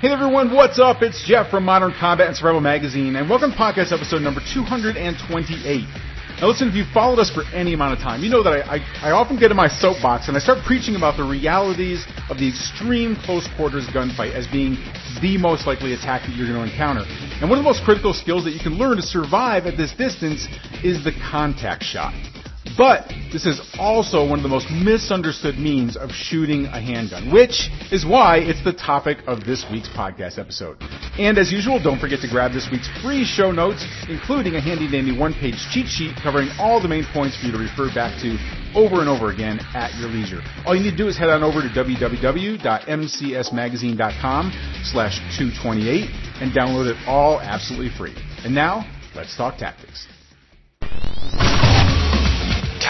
Hey 0.00 0.08
everyone, 0.08 0.56
what's 0.56 0.78
up? 0.78 1.02
It's 1.02 1.22
Jeff 1.28 1.50
from 1.50 1.66
Modern 1.66 1.92
Combat 1.92 2.26
and 2.26 2.34
Survival 2.34 2.62
Magazine, 2.62 3.16
and 3.16 3.28
welcome 3.28 3.52
to 3.52 3.56
podcast 3.58 3.92
episode 3.92 4.22
number 4.22 4.40
228. 4.40 4.96
Now 6.40 6.48
listen, 6.48 6.68
if 6.68 6.74
you've 6.74 6.88
followed 6.88 7.18
us 7.18 7.28
for 7.28 7.44
any 7.52 7.74
amount 7.74 7.92
of 7.92 7.98
time, 7.98 8.22
you 8.22 8.30
know 8.30 8.42
that 8.42 8.64
I, 8.64 8.80
I, 8.80 9.08
I 9.08 9.10
often 9.10 9.38
get 9.38 9.50
in 9.50 9.58
my 9.58 9.68
soapbox 9.68 10.28
and 10.28 10.38
I 10.38 10.40
start 10.40 10.64
preaching 10.64 10.96
about 10.96 11.18
the 11.18 11.24
realities 11.28 12.06
of 12.30 12.38
the 12.38 12.48
extreme 12.48 13.14
close 13.14 13.46
quarters 13.58 13.84
gunfight 13.88 14.32
as 14.32 14.46
being 14.46 14.80
the 15.20 15.36
most 15.36 15.66
likely 15.66 15.92
attack 15.92 16.22
that 16.22 16.34
you're 16.34 16.48
going 16.48 16.64
to 16.64 16.72
encounter. 16.72 17.04
And 17.44 17.50
one 17.50 17.58
of 17.58 17.62
the 17.62 17.68
most 17.68 17.84
critical 17.84 18.14
skills 18.14 18.44
that 18.44 18.52
you 18.52 18.60
can 18.60 18.80
learn 18.80 18.96
to 18.96 19.02
survive 19.02 19.66
at 19.66 19.76
this 19.76 19.92
distance 19.92 20.48
is 20.82 21.04
the 21.04 21.12
contact 21.30 21.84
shot. 21.84 22.14
But 22.76 23.08
this 23.32 23.46
is 23.46 23.60
also 23.78 24.26
one 24.26 24.38
of 24.38 24.42
the 24.42 24.48
most 24.48 24.68
misunderstood 24.70 25.58
means 25.58 25.96
of 25.96 26.10
shooting 26.10 26.66
a 26.66 26.80
handgun, 26.80 27.32
which 27.32 27.70
is 27.92 28.04
why 28.04 28.38
it's 28.38 28.62
the 28.64 28.72
topic 28.72 29.18
of 29.26 29.44
this 29.44 29.64
week's 29.70 29.88
podcast 29.88 30.36
episode. 30.38 30.76
And 31.18 31.38
as 31.38 31.52
usual, 31.52 31.80
don't 31.82 31.98
forget 31.98 32.20
to 32.20 32.28
grab 32.28 32.52
this 32.52 32.68
week's 32.70 32.88
free 33.02 33.24
show 33.24 33.50
notes, 33.52 33.84
including 34.08 34.54
a 34.56 34.60
handy 34.60 34.90
dandy 34.90 35.16
one 35.16 35.32
page 35.34 35.56
cheat 35.72 35.86
sheet 35.86 36.16
covering 36.22 36.48
all 36.58 36.80
the 36.80 36.88
main 36.88 37.04
points 37.12 37.36
for 37.36 37.46
you 37.46 37.52
to 37.52 37.58
refer 37.58 37.92
back 37.94 38.20
to 38.22 38.36
over 38.74 39.00
and 39.00 39.08
over 39.08 39.30
again 39.30 39.60
at 39.74 39.94
your 39.98 40.08
leisure. 40.08 40.40
All 40.66 40.74
you 40.74 40.82
need 40.82 40.92
to 40.92 40.96
do 40.96 41.08
is 41.08 41.18
head 41.18 41.30
on 41.30 41.42
over 41.42 41.62
to 41.62 41.68
www.mcsmagazine.com 41.68 44.52
slash 44.84 45.18
228 45.38 46.10
and 46.40 46.52
download 46.52 46.90
it 46.90 46.96
all 47.06 47.40
absolutely 47.40 47.90
free. 47.96 48.14
And 48.44 48.54
now, 48.54 48.84
let's 49.14 49.36
talk 49.36 49.58
tactics 49.58 50.06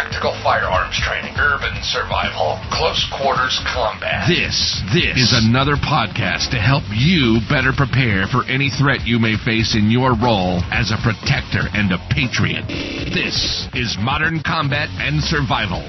tactical 0.01 0.33
firearms 0.43 0.97
training, 1.05 1.35
urban 1.37 1.77
survival, 1.83 2.57
close 2.73 3.05
quarters 3.21 3.61
combat. 3.69 4.25
This, 4.27 4.81
this 4.95 5.13
is 5.13 5.37
another 5.45 5.77
podcast 5.77 6.49
to 6.53 6.57
help 6.57 6.85
you 6.89 7.41
better 7.53 7.73
prepare 7.77 8.25
for 8.27 8.41
any 8.49 8.71
threat 8.71 9.05
you 9.05 9.19
may 9.19 9.37
face 9.37 9.77
in 9.77 9.91
your 9.91 10.17
role 10.17 10.65
as 10.73 10.89
a 10.89 10.97
protector 11.05 11.69
and 11.77 11.93
a 11.93 12.01
patriot. 12.09 12.65
This 13.13 13.69
is 13.75 14.01
Modern 14.01 14.41
Combat 14.41 14.89
and 15.05 15.21
Survival. 15.21 15.85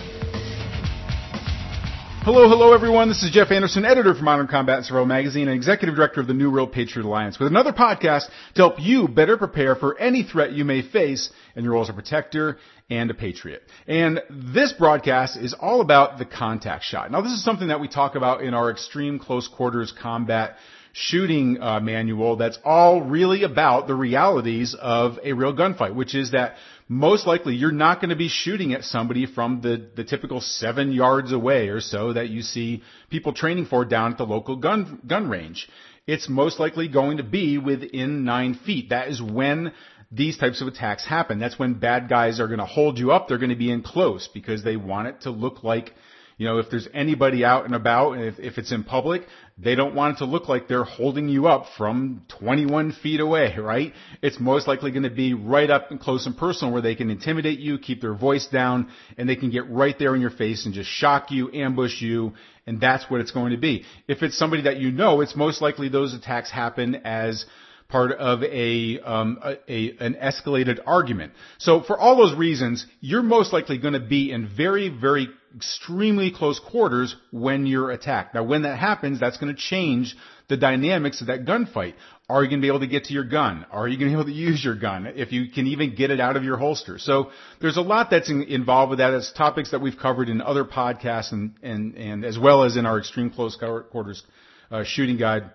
Hello, 2.23 2.47
hello 2.47 2.71
everyone. 2.71 3.09
This 3.09 3.23
is 3.23 3.31
Jeff 3.31 3.49
Anderson, 3.49 3.83
editor 3.83 4.13
for 4.13 4.21
Modern 4.21 4.45
Combat 4.45 4.77
and 4.77 4.85
Survival 4.85 5.07
Magazine 5.07 5.47
and 5.47 5.57
executive 5.57 5.95
director 5.95 6.21
of 6.21 6.27
the 6.27 6.35
New 6.35 6.51
World 6.51 6.71
Patriot 6.71 7.07
Alliance 7.07 7.39
with 7.39 7.47
another 7.47 7.73
podcast 7.73 8.27
to 8.53 8.61
help 8.61 8.75
you 8.77 9.07
better 9.07 9.37
prepare 9.37 9.75
for 9.75 9.97
any 9.97 10.21
threat 10.21 10.51
you 10.51 10.63
may 10.63 10.83
face 10.83 11.31
in 11.55 11.63
your 11.63 11.73
role 11.73 11.81
as 11.81 11.89
a 11.89 11.93
protector 11.93 12.59
and 12.91 13.09
a 13.09 13.15
patriot. 13.15 13.63
And 13.87 14.21
this 14.29 14.71
broadcast 14.71 15.35
is 15.35 15.55
all 15.59 15.81
about 15.81 16.19
the 16.19 16.25
contact 16.25 16.83
shot. 16.83 17.09
Now 17.11 17.21
this 17.21 17.31
is 17.31 17.43
something 17.43 17.69
that 17.69 17.79
we 17.79 17.87
talk 17.87 18.13
about 18.13 18.43
in 18.43 18.53
our 18.53 18.69
extreme 18.69 19.17
close 19.17 19.47
quarters 19.47 19.91
combat 19.99 20.57
shooting 20.93 21.59
uh, 21.59 21.79
manual 21.79 22.35
that's 22.35 22.59
all 22.63 23.01
really 23.01 23.41
about 23.43 23.87
the 23.87 23.95
realities 23.95 24.75
of 24.79 25.17
a 25.23 25.33
real 25.33 25.55
gunfight, 25.55 25.95
which 25.95 26.13
is 26.13 26.33
that 26.33 26.55
most 26.91 27.25
likely 27.25 27.55
you're 27.55 27.71
not 27.71 28.01
going 28.01 28.09
to 28.09 28.17
be 28.17 28.27
shooting 28.27 28.73
at 28.73 28.83
somebody 28.83 29.25
from 29.25 29.61
the, 29.61 29.89
the 29.95 30.03
typical 30.03 30.41
seven 30.41 30.91
yards 30.91 31.31
away 31.31 31.69
or 31.69 31.79
so 31.79 32.11
that 32.11 32.27
you 32.27 32.41
see 32.41 32.83
people 33.09 33.31
training 33.31 33.65
for 33.65 33.85
down 33.85 34.11
at 34.11 34.17
the 34.17 34.25
local 34.25 34.57
gun, 34.57 34.99
gun 35.07 35.29
range. 35.29 35.69
It's 36.05 36.27
most 36.27 36.59
likely 36.59 36.89
going 36.89 37.15
to 37.15 37.23
be 37.23 37.57
within 37.57 38.25
nine 38.25 38.55
feet. 38.55 38.89
That 38.89 39.07
is 39.07 39.21
when 39.21 39.71
these 40.11 40.37
types 40.37 40.59
of 40.59 40.67
attacks 40.67 41.05
happen. 41.05 41.39
That's 41.39 41.57
when 41.57 41.75
bad 41.75 42.09
guys 42.09 42.41
are 42.41 42.47
going 42.47 42.59
to 42.59 42.65
hold 42.65 42.97
you 42.97 43.13
up. 43.13 43.29
They're 43.29 43.37
going 43.37 43.51
to 43.51 43.55
be 43.55 43.71
in 43.71 43.83
close 43.83 44.27
because 44.27 44.61
they 44.61 44.75
want 44.75 45.07
it 45.07 45.21
to 45.21 45.31
look 45.31 45.63
like 45.63 45.93
you 46.41 46.47
know, 46.47 46.57
if 46.57 46.71
there's 46.71 46.87
anybody 46.91 47.45
out 47.45 47.65
and 47.65 47.75
about, 47.75 48.13
if, 48.13 48.39
if 48.39 48.57
it's 48.57 48.71
in 48.71 48.83
public, 48.83 49.27
they 49.63 49.75
don't 49.75 49.93
want 49.93 50.15
it 50.15 50.19
to 50.19 50.25
look 50.25 50.49
like 50.49 50.67
they're 50.67 50.83
holding 50.83 51.29
you 51.29 51.47
up 51.47 51.65
from 51.77 52.23
21 52.39 52.93
feet 52.93 53.19
away, 53.19 53.55
right? 53.59 53.93
It's 54.21 54.39
most 54.39 54.67
likely 54.67 54.91
going 54.91 55.03
to 55.03 55.09
be 55.09 55.33
right 55.33 55.69
up 55.69 55.91
and 55.91 55.99
close 55.99 56.25
and 56.25 56.35
personal 56.35 56.73
where 56.73 56.81
they 56.81 56.95
can 56.95 57.09
intimidate 57.09 57.59
you, 57.59 57.77
keep 57.77 58.01
their 58.01 58.15
voice 58.15 58.47
down, 58.47 58.89
and 59.17 59.29
they 59.29 59.35
can 59.35 59.51
get 59.51 59.69
right 59.69 59.97
there 59.97 60.15
in 60.15 60.21
your 60.21 60.31
face 60.31 60.65
and 60.65 60.73
just 60.73 60.89
shock 60.89 61.31
you, 61.31 61.51
ambush 61.53 62.01
you, 62.01 62.33
and 62.65 62.79
that's 62.79 63.09
what 63.09 63.21
it's 63.21 63.31
going 63.31 63.51
to 63.51 63.57
be. 63.57 63.83
If 64.07 64.23
it's 64.23 64.37
somebody 64.37 64.63
that 64.63 64.77
you 64.77 64.91
know, 64.91 65.21
it's 65.21 65.35
most 65.35 65.61
likely 65.61 65.89
those 65.89 66.13
attacks 66.13 66.49
happen 66.49 66.95
as 67.03 67.45
part 67.89 68.13
of 68.13 68.41
a, 68.43 68.99
um, 69.01 69.39
a, 69.43 69.57
a, 69.71 69.97
an 69.99 70.15
escalated 70.15 70.79
argument. 70.87 71.33
So 71.59 71.81
for 71.81 71.99
all 71.99 72.15
those 72.15 72.35
reasons, 72.35 72.85
you're 73.01 73.21
most 73.21 73.51
likely 73.53 73.77
going 73.77 73.93
to 73.93 73.99
be 73.99 74.31
in 74.31 74.49
very, 74.55 74.89
very 74.89 75.27
extremely 75.55 76.31
close 76.31 76.59
quarters 76.59 77.15
when 77.31 77.65
you're 77.65 77.91
attacked. 77.91 78.35
Now 78.35 78.43
when 78.43 78.63
that 78.63 78.77
happens, 78.77 79.19
that's 79.19 79.37
going 79.37 79.53
to 79.53 79.59
change 79.59 80.15
the 80.49 80.57
dynamics 80.57 81.21
of 81.21 81.27
that 81.27 81.45
gunfight. 81.45 81.93
Are 82.29 82.43
you 82.43 82.49
going 82.49 82.61
to 82.61 82.65
be 82.65 82.67
able 82.67 82.79
to 82.81 82.87
get 82.87 83.05
to 83.05 83.13
your 83.13 83.23
gun? 83.23 83.65
Are 83.71 83.87
you 83.87 83.97
going 83.97 84.11
to 84.11 84.15
be 84.15 84.21
able 84.21 84.31
to 84.31 84.37
use 84.37 84.63
your 84.63 84.75
gun? 84.75 85.05
If 85.07 85.31
you 85.31 85.49
can 85.49 85.67
even 85.67 85.95
get 85.95 86.11
it 86.11 86.19
out 86.19 86.37
of 86.37 86.43
your 86.43 86.57
holster. 86.57 86.97
So 86.97 87.31
there's 87.59 87.77
a 87.77 87.81
lot 87.81 88.09
that's 88.09 88.29
in, 88.29 88.43
involved 88.43 88.89
with 88.89 88.99
that. 88.99 89.13
It's 89.13 89.31
topics 89.33 89.71
that 89.71 89.81
we've 89.81 89.97
covered 89.97 90.29
in 90.29 90.41
other 90.41 90.63
podcasts 90.63 91.31
and, 91.31 91.55
and, 91.61 91.95
and 91.95 92.25
as 92.25 92.39
well 92.39 92.63
as 92.63 92.77
in 92.77 92.85
our 92.85 92.99
extreme 92.99 93.29
close 93.29 93.57
quarters 93.57 94.23
uh, 94.71 94.83
shooting 94.83 95.17
guide. 95.17 95.51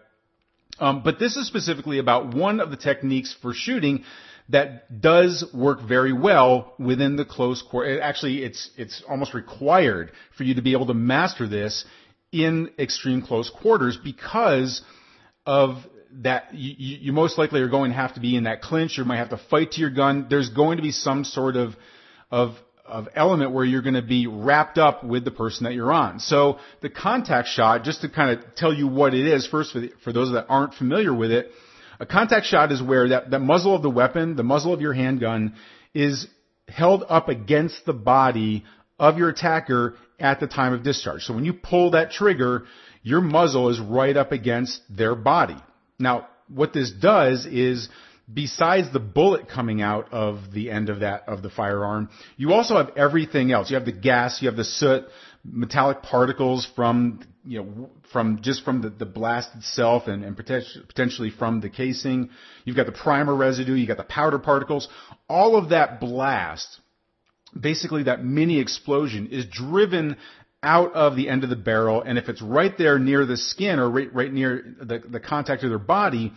Um, 0.79 1.03
but 1.03 1.19
this 1.19 1.37
is 1.37 1.47
specifically 1.47 1.99
about 1.99 2.35
one 2.35 2.61
of 2.61 2.71
the 2.71 2.77
techniques 2.77 3.35
for 3.41 3.55
shooting 3.55 4.05
that 4.49 5.01
does 5.01 5.45
work 5.53 5.81
very 5.83 6.13
well 6.13 6.75
within 6.79 7.17
the 7.17 7.25
close 7.25 7.63
quarter. 7.63 8.01
Actually, 8.01 8.45
it's 8.45 8.71
it's 8.77 9.03
almost 9.09 9.35
required 9.35 10.13
for 10.37 10.45
you 10.45 10.55
to 10.55 10.63
be 10.63 10.73
able 10.73 10.87
to 10.87 10.95
master 10.95 11.49
this 11.49 11.85
in 12.33 12.71
extreme 12.79 13.23
close 13.23 13.51
quarters 13.51 13.99
because 14.03 14.83
of 15.45 15.77
that 16.23 16.55
you, 16.55 16.99
you 17.01 17.13
most 17.13 17.39
likely 17.39 17.61
are 17.61 17.69
going 17.69 17.91
to 17.91 17.97
have 17.97 18.15
to 18.15 18.21
be 18.21 18.37
in 18.37 18.45
that 18.45 18.63
clinch. 18.63 18.99
You 18.99 19.05
might 19.05 19.19
have 19.19 19.31
to 19.31 19.41
fight 19.51 19.73
to 19.73 19.81
your 19.81 19.91
gun. 19.91 20.27
There's 20.31 20.51
going 20.51 20.77
to 20.77 20.83
be 20.83 20.93
some 20.93 21.25
sort 21.25 21.57
of 21.57 21.75
of 22.31 22.57
of 22.85 23.09
element 23.15 23.51
where 23.51 23.65
you're 23.65 23.83
going 23.83 23.95
to 23.95 24.03
be 24.03 24.29
wrapped 24.29 24.79
up 24.79 25.03
with 25.03 25.25
the 25.25 25.31
person 25.31 25.65
that 25.65 25.75
you're 25.75 25.93
on. 25.93 26.21
So 26.21 26.59
the 26.83 26.89
contact 26.89 27.49
shot, 27.49 27.83
just 27.83 28.03
to 28.03 28.09
kind 28.09 28.39
of 28.39 28.55
tell 28.55 28.73
you 28.73 28.87
what 28.87 29.13
it 29.13 29.27
is 29.27 29.45
first 29.47 29.73
for, 29.73 29.81
the, 29.81 29.93
for 30.05 30.13
those 30.13 30.33
that 30.33 30.47
aren't 30.49 30.75
familiar 30.75 31.13
with 31.13 31.33
it, 31.33 31.51
a 32.01 32.07
contact 32.07 32.47
shot 32.47 32.73
is 32.73 32.83
where 32.83 33.09
that, 33.11 33.31
that 33.31 33.41
muzzle 33.41 33.75
of 33.75 33.83
the 33.83 33.91
weapon, 33.91 34.37
the 34.37 34.43
muzzle 34.43 34.73
of 34.73 34.81
your 34.81 34.93
handgun, 34.93 35.55
is 35.95 36.27
held 36.69 37.05
up 37.09 37.29
against 37.29 37.85
the 37.87 37.93
body 37.93 38.65
of 38.99 39.19
your 39.19 39.29
attacker 39.29 39.95
at 40.19 40.41
the 40.41 40.47
time 40.47 40.73
of 40.73 40.83
discharge. 40.83 41.23
So 41.23 41.35
when 41.35 41.45
you 41.45 41.53
pull 41.53 41.93
that 41.93 42.11
trigger, 42.11 42.65
your 43.03 43.21
muzzle 43.21 43.69
is 43.69 43.79
right 43.79 44.17
up 44.17 44.33
against 44.33 44.81
their 44.91 45.15
body. 45.15 45.57
Now, 45.99 46.29
what 46.49 46.73
this 46.73 46.91
does 46.91 47.47
is 47.47 47.89
besides 48.33 48.93
the 48.93 48.99
bullet 48.99 49.49
coming 49.49 49.83
out 49.83 50.13
of 50.13 50.53
the 50.53 50.71
end 50.71 50.89
of 50.89 51.01
that 51.01 51.29
of 51.29 51.43
the 51.43 51.51
firearm, 51.51 52.11
you 52.37 52.53
also 52.53 52.77
have 52.77 52.97
everything 52.97 53.53
else. 53.53 53.71
You 53.71 53.77
have 53.77 53.87
the 53.87 53.93
gas, 53.93 54.43
you 54.43 54.49
have 54.49 54.57
the 54.57 54.65
soot, 54.65 55.05
metallic 55.45 56.03
particles 56.03 56.69
from 56.75 57.21
you 57.47 57.63
know 57.63 57.91
from 58.13 58.41
just 58.43 58.65
from 58.65 58.83
the, 58.83 58.91
the 58.91 59.07
blast 59.07 59.51
itself 59.57 60.09
and, 60.09 60.25
and 60.25 60.37
potentially 60.37 61.31
from 61.31 61.61
the 61.61 61.71
casing. 61.71 62.31
You've 62.65 62.77
got 62.77 62.87
the 62.87 62.93
primer 62.93 63.35
residue, 63.35 63.75
you've 63.75 63.89
got 63.89 63.97
the 63.97 64.05
powder 64.05 64.39
particles. 64.39 64.89
All 65.29 65.57
of 65.57 65.71
that 65.71 66.01
blast, 66.01 66.81
basically 67.59 68.05
that 68.05 68.25
mini 68.25 68.61
explosion, 68.61 69.29
is 69.29 69.47
driven 69.47 70.17
out 70.63 70.93
of 70.95 71.15
the 71.17 71.29
end 71.29 71.45
of 71.45 71.51
the 71.51 71.57
barrel, 71.57 72.03
and 72.03 72.19
if 72.19 72.29
it's 72.29 72.43
right 72.43 72.77
there 72.77 72.99
near 72.99 73.25
the 73.25 73.37
skin 73.37 73.79
or 73.79 73.89
right, 73.89 74.13
right 74.13 74.33
near 74.33 74.75
the, 74.81 74.99
the 74.99 75.21
contact 75.21 75.63
of 75.63 75.71
their 75.71 75.79
body, 75.79 76.33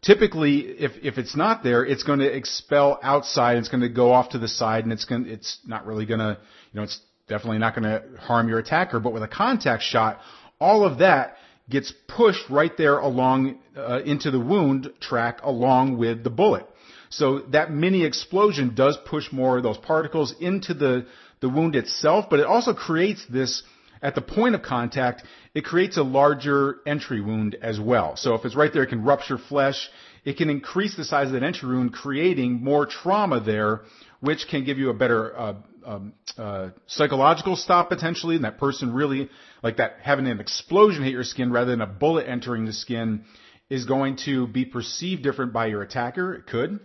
typically 0.00 0.60
if, 0.60 0.92
if 1.02 1.18
it's 1.18 1.36
not 1.36 1.62
there, 1.62 1.84
it's 1.84 2.02
going 2.02 2.20
to 2.20 2.36
expel 2.36 2.98
outside, 3.02 3.58
it's 3.58 3.68
going 3.68 3.82
to 3.82 3.88
go 3.88 4.12
off 4.12 4.30
to 4.30 4.38
the 4.38 4.48
side, 4.48 4.84
and 4.84 4.92
it's 4.92 5.04
going 5.04 5.26
it's 5.26 5.58
not 5.66 5.86
really 5.86 6.06
going 6.06 6.20
to, 6.20 6.38
you 6.72 6.78
know, 6.78 6.84
it's 6.84 6.98
definitely 7.28 7.58
not 7.58 7.74
going 7.74 7.84
to 7.84 8.02
harm 8.20 8.48
your 8.48 8.58
attacker, 8.58 9.00
but 9.00 9.12
with 9.12 9.22
a 9.22 9.28
contact 9.28 9.82
shot, 9.82 10.18
all 10.64 10.80
of 10.90 10.98
that 10.98 11.36
gets 11.68 11.92
pushed 12.08 12.48
right 12.50 12.74
there 12.82 12.98
along 13.10 13.58
uh, 13.76 14.00
into 14.12 14.30
the 14.30 14.40
wound 14.40 14.82
track 15.08 15.40
along 15.42 15.98
with 15.98 16.24
the 16.24 16.30
bullet. 16.30 16.66
So 17.10 17.26
that 17.56 17.70
mini 17.70 18.04
explosion 18.04 18.74
does 18.74 18.96
push 19.12 19.26
more 19.30 19.58
of 19.58 19.62
those 19.62 19.80
particles 19.92 20.34
into 20.40 20.72
the, 20.74 21.06
the 21.40 21.48
wound 21.48 21.76
itself, 21.76 22.26
but 22.30 22.40
it 22.40 22.46
also 22.46 22.72
creates 22.74 23.22
this, 23.38 23.62
at 24.02 24.14
the 24.14 24.20
point 24.36 24.54
of 24.54 24.62
contact, 24.62 25.22
it 25.54 25.64
creates 25.64 25.96
a 25.96 26.02
larger 26.02 26.78
entry 26.86 27.20
wound 27.20 27.56
as 27.70 27.78
well. 27.78 28.16
So 28.16 28.34
if 28.34 28.44
it's 28.44 28.56
right 28.56 28.72
there, 28.72 28.84
it 28.84 28.88
can 28.88 29.04
rupture 29.04 29.38
flesh. 29.38 29.78
It 30.24 30.36
can 30.36 30.48
increase 30.48 30.96
the 30.96 31.04
size 31.04 31.26
of 31.26 31.34
that 31.34 31.42
entry 31.42 31.68
wound, 31.68 31.92
creating 31.92 32.62
more 32.62 32.86
trauma 32.86 33.40
there, 33.40 33.82
which 34.20 34.46
can 34.48 34.64
give 34.64 34.78
you 34.78 34.90
a 34.90 34.94
better 34.94 35.38
uh, 35.38 35.54
um, 35.84 36.14
uh, 36.38 36.70
psychological 36.86 37.56
stop 37.56 37.90
potentially, 37.90 38.36
and 38.36 38.44
that 38.44 38.58
person 38.58 38.92
really 38.92 39.28
like 39.62 39.76
that 39.76 39.96
having 40.02 40.26
an 40.26 40.40
explosion 40.40 41.04
hit 41.04 41.12
your 41.12 41.24
skin 41.24 41.52
rather 41.52 41.70
than 41.70 41.82
a 41.82 41.86
bullet 41.86 42.26
entering 42.26 42.64
the 42.64 42.72
skin 42.72 43.24
is 43.68 43.84
going 43.84 44.16
to 44.24 44.46
be 44.46 44.64
perceived 44.64 45.22
different 45.22 45.52
by 45.52 45.66
your 45.66 45.82
attacker. 45.82 46.34
It 46.34 46.46
could. 46.46 46.80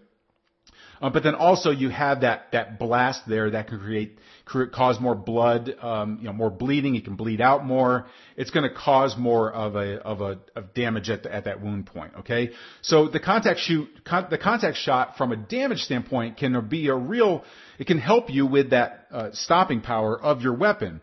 Uh, 1.01 1.09
but 1.09 1.23
then 1.23 1.35
also 1.35 1.71
you 1.71 1.89
have 1.89 2.21
that, 2.21 2.51
that 2.51 2.79
blast 2.79 3.21
there 3.27 3.51
that 3.51 3.67
can 3.67 3.79
create, 3.79 4.17
cause 4.71 4.99
more 4.99 5.15
blood, 5.15 5.75
um, 5.81 6.17
you 6.19 6.25
know, 6.25 6.33
more 6.33 6.49
bleeding. 6.49 6.95
You 6.95 7.01
can 7.01 7.15
bleed 7.15 7.39
out 7.39 7.65
more. 7.65 8.07
It's 8.35 8.51
going 8.51 8.67
to 8.67 8.75
cause 8.75 9.15
more 9.17 9.51
of 9.51 9.75
a, 9.75 10.01
of 10.01 10.21
a, 10.21 10.39
of 10.55 10.73
damage 10.73 11.09
at, 11.09 11.23
the, 11.23 11.33
at 11.33 11.45
that 11.45 11.61
wound 11.61 11.85
point. 11.85 12.13
Okay. 12.19 12.51
So 12.81 13.07
the 13.07 13.19
contact 13.19 13.59
shoot, 13.59 13.87
con, 14.03 14.27
the 14.29 14.37
contact 14.37 14.77
shot 14.77 15.17
from 15.17 15.31
a 15.31 15.37
damage 15.37 15.79
standpoint 15.79 16.37
can 16.37 16.67
be 16.67 16.87
a 16.87 16.95
real, 16.95 17.43
it 17.77 17.87
can 17.87 17.99
help 17.99 18.29
you 18.29 18.45
with 18.45 18.71
that, 18.71 19.07
uh, 19.11 19.29
stopping 19.33 19.81
power 19.81 20.19
of 20.19 20.41
your 20.41 20.53
weapon. 20.53 21.01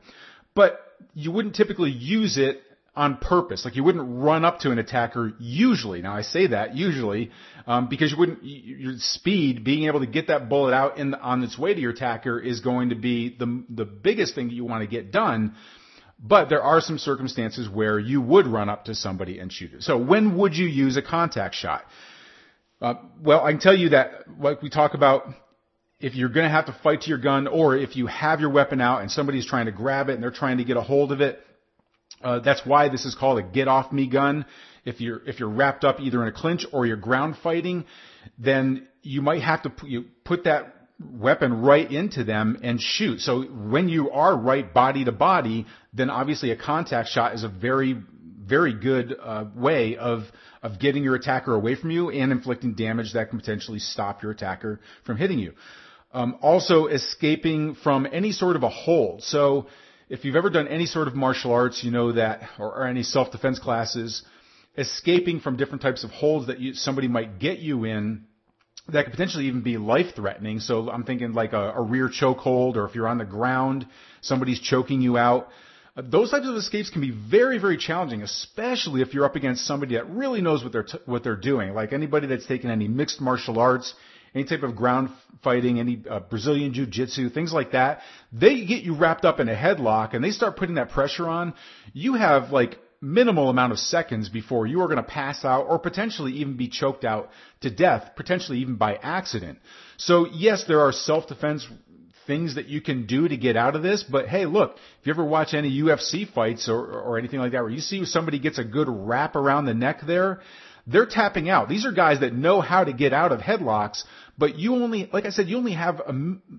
But 0.55 0.81
you 1.15 1.33
wouldn't 1.33 1.55
typically 1.55 1.91
use 1.91 2.37
it 2.37 2.61
on 2.97 3.19
purpose. 3.19 3.65
Like 3.65 3.77
you 3.77 3.85
wouldn't 3.85 4.23
run 4.23 4.45
up 4.45 4.61
to 4.61 4.71
an 4.71 4.79
attacker 4.79 5.33
usually. 5.39 6.01
Now 6.01 6.17
I 6.17 6.23
say 6.23 6.49
that 6.49 6.75
usually 6.75 7.31
um, 7.67 7.89
because 7.89 8.11
you 8.11 8.19
wouldn't. 8.19 8.41
Your 8.43 8.95
speed, 8.99 9.65
being 9.65 9.85
able 9.85 10.01
to 10.01 10.07
get 10.07 10.29
that 10.29 10.49
bullet 10.49 10.73
out 10.73 10.99
in 10.99 11.11
the, 11.11 11.21
on 11.21 11.43
its 11.43 11.59
way 11.59 11.75
to 11.75 11.81
your 11.81 11.93
attacker, 11.93 12.41
is 12.41 12.61
going 12.61 12.89
to 12.89 12.95
be 12.95 13.37
the 13.37 13.65
the 13.69 13.85
biggest 13.85 14.35
thing 14.35 14.49
that 14.49 14.55
you 14.55 14.65
want 14.65 14.83
to 14.83 14.87
get 14.87 15.13
done. 15.13 15.55
But 16.19 16.49
there 16.49 16.63
are 16.63 16.81
some 16.81 16.97
circumstances 16.97 17.69
where 17.69 17.99
you 17.99 18.23
would 18.23 18.47
run 18.47 18.71
up 18.71 18.87
to 18.87 18.95
somebody 18.95 19.39
and 19.39 19.53
shoot 19.53 19.75
it. 19.75 19.83
So 19.83 19.99
when 19.99 20.39
would 20.39 20.57
you 20.57 20.67
use 20.67 20.97
a 20.97 21.03
contact 21.03 21.55
shot? 21.55 21.85
Uh, 22.81 22.95
well, 23.23 23.45
I 23.45 23.51
can 23.53 23.61
tell 23.61 23.77
you 23.77 23.91
that, 23.91 24.25
like 24.41 24.63
we 24.63 24.71
talk 24.71 24.95
about, 24.95 25.27
if 26.01 26.15
you're 26.15 26.31
going 26.31 26.45
to 26.45 26.51
have 26.51 26.67
to 26.67 26.77
fight 26.83 27.03
to 27.03 27.09
your 27.09 27.19
gun, 27.19 27.47
or 27.47 27.77
if 27.77 27.97
you 27.97 28.07
have 28.07 28.41
your 28.41 28.51
weapon 28.51 28.81
out 28.81 29.03
and 29.03 29.11
somebody's 29.11 29.47
trying 29.47 29.67
to 29.67 29.73
grab 29.73 30.09
it 30.09 30.15
and 30.15 30.23
they're 30.23 30.31
trying 30.31 30.59
to 30.59 30.65
get 30.65 30.77
a 30.77 30.83
hold 30.83 31.13
of 31.13 31.21
it, 31.21 31.39
uh, 32.23 32.41
that's 32.41 32.65
why 32.65 32.89
this 32.89 33.05
is 33.05 33.15
called 33.15 33.39
a 33.39 33.43
get 33.43 33.69
off 33.69 33.93
me 33.93 34.07
gun. 34.09 34.47
If 34.85 35.01
you're 35.01 35.27
if 35.27 35.41
you're 35.41 35.49
wrapped 35.49 35.85
up 35.85 36.01
either 36.01 36.23
in 36.23 36.29
a 36.29 36.33
clinch 36.33 36.65
or 36.73 36.87
you're 36.87 36.97
ground 36.97 37.37
fighting, 37.43 37.85
then 38.39 38.87
you 39.03 39.23
might 39.23 39.43
have 39.43 39.63
to 39.63 39.71
put, 39.71 39.89
you 39.89 40.05
put 40.25 40.45
that 40.45 40.75
weapon 40.99 41.61
right 41.61 41.91
into 41.91 42.25
them 42.25 42.59
and 42.63 42.81
shoot. 42.81 43.21
So 43.21 43.43
when 43.43 43.89
you 43.89 44.11
are 44.11 44.37
right 44.37 44.73
body 44.73 45.05
to 45.05 45.13
body, 45.13 45.67
then 45.93 46.09
obviously 46.09 46.51
a 46.51 46.57
contact 46.57 47.09
shot 47.09 47.35
is 47.35 47.45
a 47.45 47.49
very 47.49 47.97
very 48.47 48.73
good 48.73 49.15
uh, 49.21 49.45
way 49.55 49.97
of 49.97 50.23
of 50.63 50.79
getting 50.79 51.03
your 51.03 51.15
attacker 51.15 51.55
away 51.55 51.75
from 51.75 51.91
you 51.91 52.11
and 52.11 52.33
inflicting 52.33 52.75
damage 52.75 53.13
that 53.13 53.31
can 53.31 53.39
potentially 53.39 53.79
stop 53.79 54.23
your 54.23 54.33
attacker 54.33 54.81
from 55.05 55.17
hitting 55.17 55.39
you. 55.39 55.53
Um, 56.13 56.39
also, 56.41 56.87
escaping 56.87 57.75
from 57.75 58.07
any 58.11 58.33
sort 58.33 58.57
of 58.57 58.63
a 58.63 58.69
hold. 58.69 59.23
So 59.23 59.67
if 60.09 60.25
you've 60.25 60.37
ever 60.37 60.51
done 60.51 60.69
any 60.69 60.87
sort 60.87 61.09
of 61.09 61.15
martial 61.15 61.53
arts, 61.53 61.83
you 61.83 61.91
know 61.91 62.13
that, 62.13 62.43
or, 62.59 62.69
or 62.69 62.87
any 62.87 63.03
self-defense 63.03 63.59
classes, 63.59 64.23
escaping 64.79 65.41
from 65.41 65.57
different 65.57 65.83
types 65.83 66.05
of 66.05 66.11
holds 66.11 66.47
that 66.47 66.61
you, 66.61 66.75
somebody 66.75 67.09
might 67.09 67.39
get 67.39 67.59
you 67.59 67.85
in 67.85 68.25
that 68.89 69.05
could 69.05 69.13
potentially 69.13 69.47
even 69.47 69.63
be 69.63 69.79
life-threatening. 69.79 70.61
So 70.61 70.89
I'm 70.91 71.03
thinking 71.03 71.33
like 71.33 71.53
a, 71.53 71.73
a 71.73 71.83
rear 71.83 72.09
choke 72.09 72.39
hold, 72.39 72.77
or 72.77 72.87
if 72.87 72.95
you're 72.95 73.09
on 73.09 73.19
the 73.19 73.25
ground, 73.25 73.87
somebody's 74.21 74.61
choking 74.61 75.01
you 75.01 75.19
out. 75.19 75.49
Uh, 75.97 76.03
those 76.05 76.31
types 76.31 76.47
of 76.47 76.55
escapes 76.55 76.91
can 76.91 77.01
be 77.01 77.11
very, 77.11 77.59
very 77.59 77.77
challenging, 77.77 78.23
especially 78.23 79.01
if 79.01 79.13
you're 79.13 79.25
up 79.25 79.35
against 79.35 79.67
somebody 79.67 79.95
that 79.97 80.09
really 80.09 80.41
knows 80.41 80.63
what 80.63 80.73
they're 80.73 80.85
t- 80.85 80.99
what 81.07 81.25
they're 81.25 81.35
doing. 81.35 81.75
Like 81.75 81.93
anybody 81.93 82.29
that's 82.29 82.47
taken 82.47 82.71
any 82.71 82.87
mixed 82.87 83.21
martial 83.21 83.59
arts, 83.59 83.93
any 84.35 84.45
type 84.45 84.63
of 84.63 84.77
ground 84.77 85.09
fighting, 85.47 85.79
any 85.79 86.03
uh, 86.11 86.19
Brazilian 86.19 86.75
jiu-jitsu, 86.75 87.31
things 87.31 87.53
like 87.53 87.71
that, 87.71 88.01
they 88.33 88.65
get 88.65 88.83
you 88.83 88.97
wrapped 88.97 89.25
up 89.25 89.39
in 89.39 89.49
a 89.49 89.55
headlock 89.55 90.13
and 90.13 90.25
they 90.25 90.33
start 90.33 90.57
putting 90.57 90.75
that 90.75 90.91
pressure 90.91 91.29
on. 91.29 91.55
You 91.93 92.15
have 92.15 92.51
like 92.51 92.79
minimal 93.01 93.49
amount 93.49 93.73
of 93.73 93.79
seconds 93.79 94.29
before 94.29 94.67
you 94.67 94.81
are 94.81 94.87
going 94.87 94.97
to 94.97 95.15
pass 95.21 95.45
out 95.45 95.67
or 95.69 95.79
potentially 95.79 96.33
even 96.33 96.57
be 96.57 96.69
choked 96.69 97.05
out 97.05 97.31
to 97.61 97.71
death, 97.71 98.11
potentially 98.17 98.59
even 98.59 98.75
by 98.75 98.97
accident. 98.97 99.61
So 99.99 100.27
yes, 100.33 100.65
there 100.67 100.81
are 100.81 100.91
self-defense 100.91 101.69
things 102.27 102.57
that 102.57 102.67
you 102.67 102.81
can 102.81 103.07
do 103.07 103.29
to 103.29 103.37
get 103.37 103.57
out 103.57 103.77
of 103.77 103.85
this, 103.85 104.03
but 104.03 104.27
hey, 104.27 104.47
look, 104.47 104.75
if 105.01 105.07
you 105.07 105.13
ever 105.13 105.25
watch 105.25 105.55
any 105.55 105.71
UFC 105.81 106.29
fights 106.29 106.69
or, 106.69 106.81
or 106.85 107.19
anything 107.19 107.39
like 107.39 107.53
that 107.53 107.63
where 107.63 107.71
you 107.71 107.81
see 107.81 108.05
somebody 108.05 108.41
gets 108.41 108.59
a 108.59 108.65
good 108.65 108.89
wrap 108.91 109.37
around 109.37 109.67
the 109.67 109.75
neck 109.75 110.01
there, 110.05 110.41
they're 110.87 111.07
tapping 111.07 111.49
out. 111.49 111.69
These 111.69 111.85
are 111.85 111.93
guys 111.93 112.21
that 112.21 112.33
know 112.33 112.61
how 112.61 112.85
to 112.85 112.93
get 112.93 113.13
out 113.13 113.33
of 113.33 113.41
headlocks, 113.41 114.05
but 114.39 114.59
you 114.59 114.75
only, 114.75 115.09
like 115.13 115.25
I 115.25 115.31
said, 115.31 115.49
you 115.49 115.57
only 115.57 115.73
have 115.73 116.01
a 116.01 116.15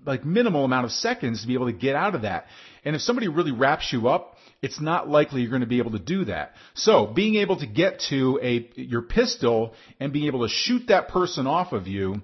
like 0.06 0.26
minimal 0.26 0.66
amount 0.66 0.86
of 0.86 0.92
seconds 0.92 1.42
to 1.42 1.48
be 1.48 1.54
able 1.54 1.68
to 1.68 1.74
get 1.74 1.96
out 1.96 2.16
of 2.16 2.24
that. 2.24 2.48
And 2.84 2.96
if 2.96 3.02
somebody 3.02 3.28
really 3.28 3.52
wraps 3.52 3.94
you 3.94 4.08
up, 4.08 4.38
it's 4.62 4.82
not 4.82 5.08
likely 5.08 5.42
you're 5.42 5.52
going 5.52 5.62
to 5.62 5.68
be 5.68 5.78
able 5.78 5.92
to 5.92 6.00
do 6.00 6.26
that. 6.26 6.54
So 6.74 7.06
being 7.06 7.36
able 7.36 7.58
to 7.58 7.68
get 7.68 8.00
to 8.10 8.40
a, 8.42 8.70
your 8.76 9.04
pistol 9.04 9.76
and 10.00 10.12
being 10.12 10.26
able 10.26 10.48
to 10.48 10.50
shoot 10.52 10.88
that 10.88 11.10
person 11.10 11.46
off 11.46 11.72
of 11.72 11.88
you 11.88 12.22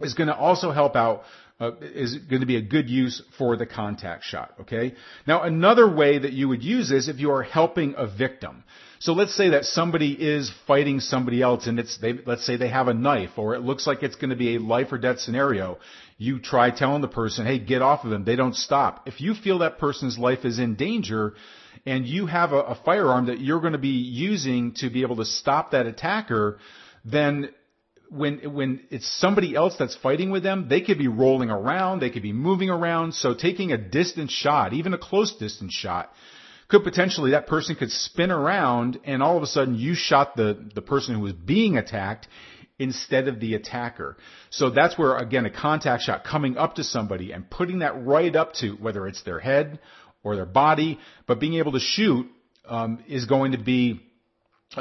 is 0.00 0.14
going 0.14 0.28
to 0.28 0.36
also 0.36 0.70
help 0.70 0.96
out 0.96 1.22
uh, 1.64 1.76
is 1.80 2.16
going 2.16 2.40
to 2.40 2.46
be 2.46 2.56
a 2.56 2.62
good 2.62 2.88
use 2.88 3.22
for 3.38 3.56
the 3.56 3.66
contact 3.66 4.24
shot. 4.24 4.54
Okay. 4.60 4.94
Now 5.26 5.42
another 5.42 5.92
way 5.92 6.18
that 6.18 6.32
you 6.32 6.48
would 6.48 6.62
use 6.62 6.88
this 6.90 7.08
if 7.08 7.18
you 7.18 7.30
are 7.32 7.42
helping 7.42 7.94
a 7.96 8.06
victim. 8.06 8.64
So 8.98 9.12
let's 9.12 9.34
say 9.36 9.50
that 9.50 9.64
somebody 9.64 10.12
is 10.12 10.50
fighting 10.66 11.00
somebody 11.00 11.42
else 11.42 11.66
and 11.66 11.78
it's, 11.78 11.98
they, 11.98 12.14
let's 12.24 12.46
say 12.46 12.56
they 12.56 12.68
have 12.68 12.88
a 12.88 12.94
knife 12.94 13.32
or 13.36 13.54
it 13.54 13.60
looks 13.60 13.86
like 13.86 14.02
it's 14.02 14.16
going 14.16 14.30
to 14.30 14.36
be 14.36 14.56
a 14.56 14.60
life 14.60 14.92
or 14.92 14.98
death 14.98 15.20
scenario. 15.20 15.78
You 16.16 16.38
try 16.40 16.70
telling 16.70 17.02
the 17.02 17.08
person, 17.08 17.44
hey, 17.44 17.58
get 17.58 17.82
off 17.82 18.04
of 18.04 18.10
them. 18.10 18.24
They 18.24 18.36
don't 18.36 18.56
stop. 18.56 19.06
If 19.06 19.20
you 19.20 19.34
feel 19.34 19.58
that 19.58 19.78
person's 19.78 20.18
life 20.18 20.44
is 20.44 20.58
in 20.58 20.76
danger 20.76 21.34
and 21.84 22.06
you 22.06 22.26
have 22.26 22.52
a, 22.52 22.60
a 22.60 22.74
firearm 22.84 23.26
that 23.26 23.40
you're 23.40 23.60
going 23.60 23.72
to 23.72 23.78
be 23.78 23.88
using 23.88 24.72
to 24.76 24.88
be 24.88 25.02
able 25.02 25.16
to 25.16 25.26
stop 25.26 25.72
that 25.72 25.86
attacker, 25.86 26.58
then 27.04 27.50
when 28.10 28.54
when 28.54 28.80
it's 28.90 29.06
somebody 29.20 29.54
else 29.54 29.76
that's 29.78 29.96
fighting 29.96 30.30
with 30.30 30.42
them, 30.42 30.68
they 30.68 30.80
could 30.80 30.98
be 30.98 31.08
rolling 31.08 31.50
around, 31.50 32.00
they 32.00 32.10
could 32.10 32.22
be 32.22 32.32
moving 32.32 32.70
around. 32.70 33.14
So 33.14 33.34
taking 33.34 33.72
a 33.72 33.78
distance 33.78 34.30
shot, 34.30 34.72
even 34.72 34.94
a 34.94 34.98
close 34.98 35.34
distance 35.36 35.72
shot, 35.72 36.12
could 36.68 36.84
potentially 36.84 37.32
that 37.32 37.46
person 37.46 37.76
could 37.76 37.90
spin 37.90 38.30
around 38.30 38.98
and 39.04 39.22
all 39.22 39.36
of 39.36 39.42
a 39.42 39.46
sudden 39.46 39.74
you 39.74 39.94
shot 39.94 40.36
the, 40.36 40.70
the 40.74 40.82
person 40.82 41.14
who 41.14 41.20
was 41.20 41.32
being 41.32 41.76
attacked 41.76 42.28
instead 42.78 43.28
of 43.28 43.40
the 43.40 43.54
attacker. 43.54 44.16
So 44.50 44.70
that's 44.70 44.98
where 44.98 45.16
again 45.16 45.46
a 45.46 45.50
contact 45.50 46.02
shot 46.02 46.24
coming 46.24 46.56
up 46.56 46.76
to 46.76 46.84
somebody 46.84 47.32
and 47.32 47.48
putting 47.48 47.80
that 47.80 48.04
right 48.04 48.34
up 48.34 48.54
to 48.54 48.72
whether 48.72 49.06
it's 49.06 49.22
their 49.22 49.38
head 49.38 49.78
or 50.22 50.36
their 50.36 50.46
body, 50.46 50.98
but 51.26 51.38
being 51.38 51.54
able 51.54 51.72
to 51.72 51.80
shoot 51.80 52.26
um, 52.66 53.02
is 53.06 53.26
going 53.26 53.52
to 53.52 53.58
be 53.58 54.00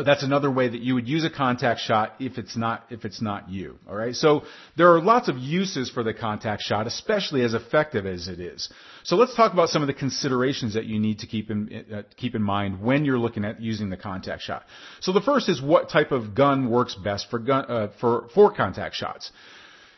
that's 0.01 0.23
another 0.23 0.49
way 0.49 0.67
that 0.67 0.81
you 0.81 0.95
would 0.95 1.07
use 1.07 1.23
a 1.23 1.29
contact 1.29 1.79
shot 1.79 2.13
if 2.19 2.37
it's 2.37 2.57
not 2.57 2.85
if 2.89 3.05
it's 3.05 3.21
not 3.21 3.49
you. 3.49 3.77
All 3.87 3.95
right. 3.95 4.15
So 4.15 4.43
there 4.75 4.93
are 4.93 5.01
lots 5.01 5.29
of 5.29 5.37
uses 5.37 5.89
for 5.89 6.03
the 6.03 6.13
contact 6.13 6.63
shot, 6.63 6.87
especially 6.87 7.43
as 7.43 7.53
effective 7.53 8.05
as 8.05 8.27
it 8.27 8.39
is. 8.39 8.69
So 9.03 9.15
let's 9.15 9.35
talk 9.35 9.53
about 9.53 9.69
some 9.69 9.83
of 9.83 9.87
the 9.87 9.93
considerations 9.93 10.73
that 10.73 10.85
you 10.85 10.99
need 10.99 11.19
to 11.19 11.27
keep 11.27 11.51
in 11.51 11.85
uh, 11.93 12.01
keep 12.17 12.33
in 12.33 12.41
mind 12.41 12.81
when 12.81 13.05
you're 13.05 13.19
looking 13.19 13.45
at 13.45 13.61
using 13.61 13.89
the 13.89 13.97
contact 13.97 14.41
shot. 14.41 14.63
So 15.01 15.11
the 15.11 15.21
first 15.21 15.49
is 15.49 15.61
what 15.61 15.89
type 15.89 16.11
of 16.11 16.33
gun 16.33 16.69
works 16.69 16.95
best 16.95 17.29
for 17.29 17.39
gun 17.39 17.65
uh, 17.69 17.87
for 17.99 18.29
for 18.33 18.53
contact 18.53 18.95
shots. 18.95 19.31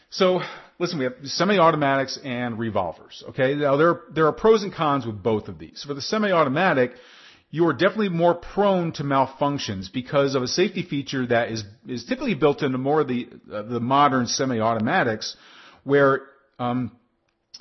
So 0.10 0.42
listen, 0.78 1.00
we 1.00 1.06
have 1.06 1.16
semi-automatics 1.24 2.20
and 2.24 2.60
revolvers. 2.60 3.24
Okay. 3.30 3.56
Now 3.56 3.78
there 3.78 4.02
there 4.14 4.28
are 4.28 4.34
pros 4.34 4.64
and 4.64 4.74
cons 4.74 5.06
with 5.06 5.24
both 5.24 5.48
of 5.48 5.58
these. 5.58 5.84
For 5.88 5.94
the 5.94 6.02
semi-automatic 6.02 6.92
you 7.56 7.66
are 7.68 7.74
definitely 7.74 8.10
more 8.10 8.36
prone 8.36 8.92
to 8.92 9.04
malfunctions 9.04 9.90
because 9.90 10.36
of 10.36 10.44
a 10.44 10.48
safety 10.48 10.84
feature 10.84 11.26
that 11.26 11.52
is 11.52 11.64
is 11.88 12.04
typically 12.04 12.36
built 12.36 12.62
into 12.62 12.78
more 12.78 13.00
of 13.00 13.08
the 13.08 13.30
uh, 13.50 13.62
the 13.62 13.80
modern 13.80 14.28
semi-automatics, 14.28 15.38
where 15.86 16.24
um, 16.60 16.92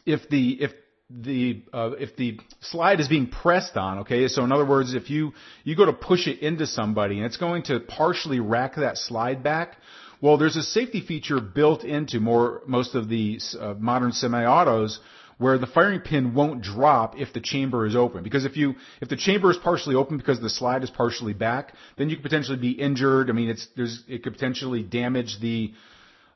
if 0.04 0.28
the 0.28 0.60
if 0.60 0.72
the 1.08 1.62
uh, 1.72 1.92
if 2.00 2.16
the 2.16 2.40
slide 2.60 2.98
is 2.98 3.06
being 3.06 3.28
pressed 3.28 3.76
on, 3.76 4.00
okay, 4.00 4.26
so 4.26 4.42
in 4.42 4.50
other 4.50 4.66
words, 4.66 4.94
if 4.94 5.10
you 5.10 5.32
you 5.62 5.76
go 5.76 5.84
to 5.84 5.92
push 5.92 6.26
it 6.26 6.40
into 6.40 6.66
somebody 6.66 7.18
and 7.18 7.26
it's 7.26 7.36
going 7.36 7.62
to 7.62 7.78
partially 7.78 8.40
rack 8.40 8.74
that 8.74 8.98
slide 8.98 9.44
back, 9.44 9.76
well, 10.20 10.38
there's 10.38 10.56
a 10.56 10.64
safety 10.64 11.02
feature 11.02 11.40
built 11.40 11.84
into 11.84 12.18
more 12.18 12.62
most 12.66 12.96
of 12.96 13.08
the 13.08 13.38
uh, 13.60 13.74
modern 13.78 14.10
semi-autos 14.10 14.98
where 15.38 15.58
the 15.58 15.66
firing 15.66 16.00
pin 16.00 16.34
won't 16.34 16.62
drop 16.62 17.18
if 17.18 17.32
the 17.32 17.40
chamber 17.40 17.86
is 17.86 17.96
open. 17.96 18.22
Because 18.22 18.44
if 18.44 18.56
you, 18.56 18.74
if 19.00 19.08
the 19.08 19.16
chamber 19.16 19.50
is 19.50 19.56
partially 19.56 19.94
open 19.94 20.16
because 20.16 20.40
the 20.40 20.50
slide 20.50 20.82
is 20.84 20.90
partially 20.90 21.32
back, 21.32 21.72
then 21.96 22.08
you 22.08 22.16
could 22.16 22.22
potentially 22.22 22.58
be 22.58 22.70
injured. 22.70 23.30
I 23.30 23.32
mean, 23.32 23.50
it's, 23.50 23.66
there's, 23.76 24.02
it 24.08 24.22
could 24.22 24.34
potentially 24.34 24.82
damage 24.82 25.40
the, 25.40 25.72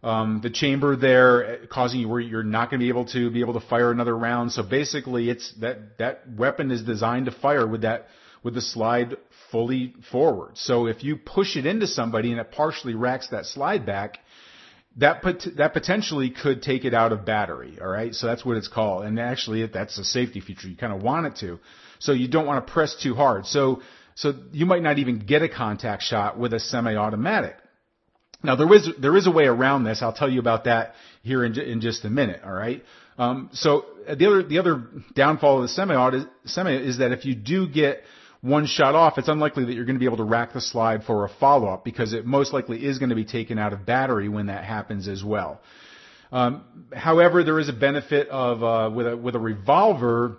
um, 0.02 0.40
the 0.42 0.50
chamber 0.50 0.96
there, 0.96 1.66
causing 1.70 2.00
you 2.00 2.08
where 2.08 2.20
you're 2.20 2.42
not 2.42 2.70
going 2.70 2.80
to 2.80 2.84
be 2.84 2.88
able 2.88 3.06
to 3.06 3.30
be 3.30 3.40
able 3.40 3.54
to 3.54 3.66
fire 3.66 3.90
another 3.90 4.16
round. 4.16 4.52
So 4.52 4.62
basically, 4.62 5.28
it's 5.28 5.52
that 5.60 5.98
that 5.98 6.22
weapon 6.36 6.70
is 6.70 6.82
designed 6.82 7.26
to 7.26 7.32
fire 7.32 7.66
with 7.66 7.82
that 7.82 8.06
with 8.42 8.54
the 8.54 8.60
slide 8.60 9.16
fully 9.50 9.94
forward. 10.12 10.56
So 10.56 10.86
if 10.86 11.02
you 11.02 11.16
push 11.16 11.56
it 11.56 11.66
into 11.66 11.86
somebody 11.86 12.30
and 12.30 12.40
it 12.40 12.52
partially 12.52 12.94
racks 12.94 13.28
that 13.28 13.46
slide 13.46 13.84
back, 13.84 14.18
that 14.96 15.22
that 15.56 15.72
potentially 15.72 16.30
could 16.30 16.62
take 16.62 16.84
it 16.84 16.94
out 16.94 17.12
of 17.12 17.24
battery. 17.24 17.78
All 17.80 17.88
right, 17.88 18.14
so 18.14 18.26
that's 18.26 18.44
what 18.44 18.56
it's 18.56 18.68
called, 18.68 19.04
and 19.04 19.20
actually 19.20 19.64
that's 19.66 19.98
a 19.98 20.04
safety 20.04 20.40
feature. 20.40 20.68
You 20.68 20.76
kind 20.76 20.92
of 20.92 21.02
want 21.02 21.26
it 21.26 21.36
to, 21.36 21.60
so 21.98 22.12
you 22.12 22.28
don't 22.28 22.46
want 22.46 22.66
to 22.66 22.72
press 22.72 22.96
too 23.00 23.14
hard. 23.14 23.46
So 23.46 23.82
so 24.14 24.34
you 24.50 24.66
might 24.66 24.82
not 24.82 24.98
even 24.98 25.20
get 25.20 25.42
a 25.42 25.48
contact 25.48 26.02
shot 26.02 26.38
with 26.38 26.52
a 26.52 26.58
semi-automatic. 26.58 27.56
Now 28.42 28.56
there 28.56 28.72
is 28.72 28.88
there 28.98 29.16
is 29.16 29.26
a 29.26 29.30
way 29.30 29.44
around 29.44 29.84
this. 29.84 30.02
I'll 30.02 30.12
tell 30.12 30.30
you 30.30 30.40
about 30.40 30.64
that 30.64 30.94
here 31.22 31.44
in, 31.44 31.58
in 31.58 31.80
just 31.80 32.04
a 32.04 32.10
minute. 32.10 32.40
All 32.44 32.52
right. 32.52 32.84
Um, 33.16 33.50
so 33.52 33.84
the 34.06 34.26
other 34.26 34.42
the 34.42 34.58
other 34.58 34.84
downfall 35.14 35.56
of 35.56 35.62
the 35.62 35.68
semi 35.68 36.24
semi 36.46 36.76
is 36.76 36.98
that 36.98 37.12
if 37.12 37.24
you 37.24 37.34
do 37.34 37.68
get 37.68 38.02
one 38.40 38.66
shot 38.66 38.94
off, 38.94 39.18
it's 39.18 39.28
unlikely 39.28 39.64
that 39.64 39.74
you're 39.74 39.84
going 39.84 39.96
to 39.96 40.00
be 40.00 40.04
able 40.06 40.18
to 40.18 40.24
rack 40.24 40.52
the 40.52 40.60
slide 40.60 41.04
for 41.04 41.24
a 41.24 41.28
follow 41.40 41.68
up 41.68 41.84
because 41.84 42.12
it 42.12 42.24
most 42.24 42.52
likely 42.52 42.84
is 42.84 42.98
going 42.98 43.08
to 43.08 43.16
be 43.16 43.24
taken 43.24 43.58
out 43.58 43.72
of 43.72 43.84
battery 43.84 44.28
when 44.28 44.46
that 44.46 44.64
happens 44.64 45.08
as 45.08 45.24
well. 45.24 45.60
Um, 46.30 46.86
however, 46.94 47.42
there 47.42 47.58
is 47.58 47.68
a 47.68 47.72
benefit 47.72 48.28
of 48.28 48.62
uh, 48.62 48.94
with 48.94 49.06
a 49.06 49.16
with 49.16 49.34
a 49.34 49.38
revolver 49.38 50.38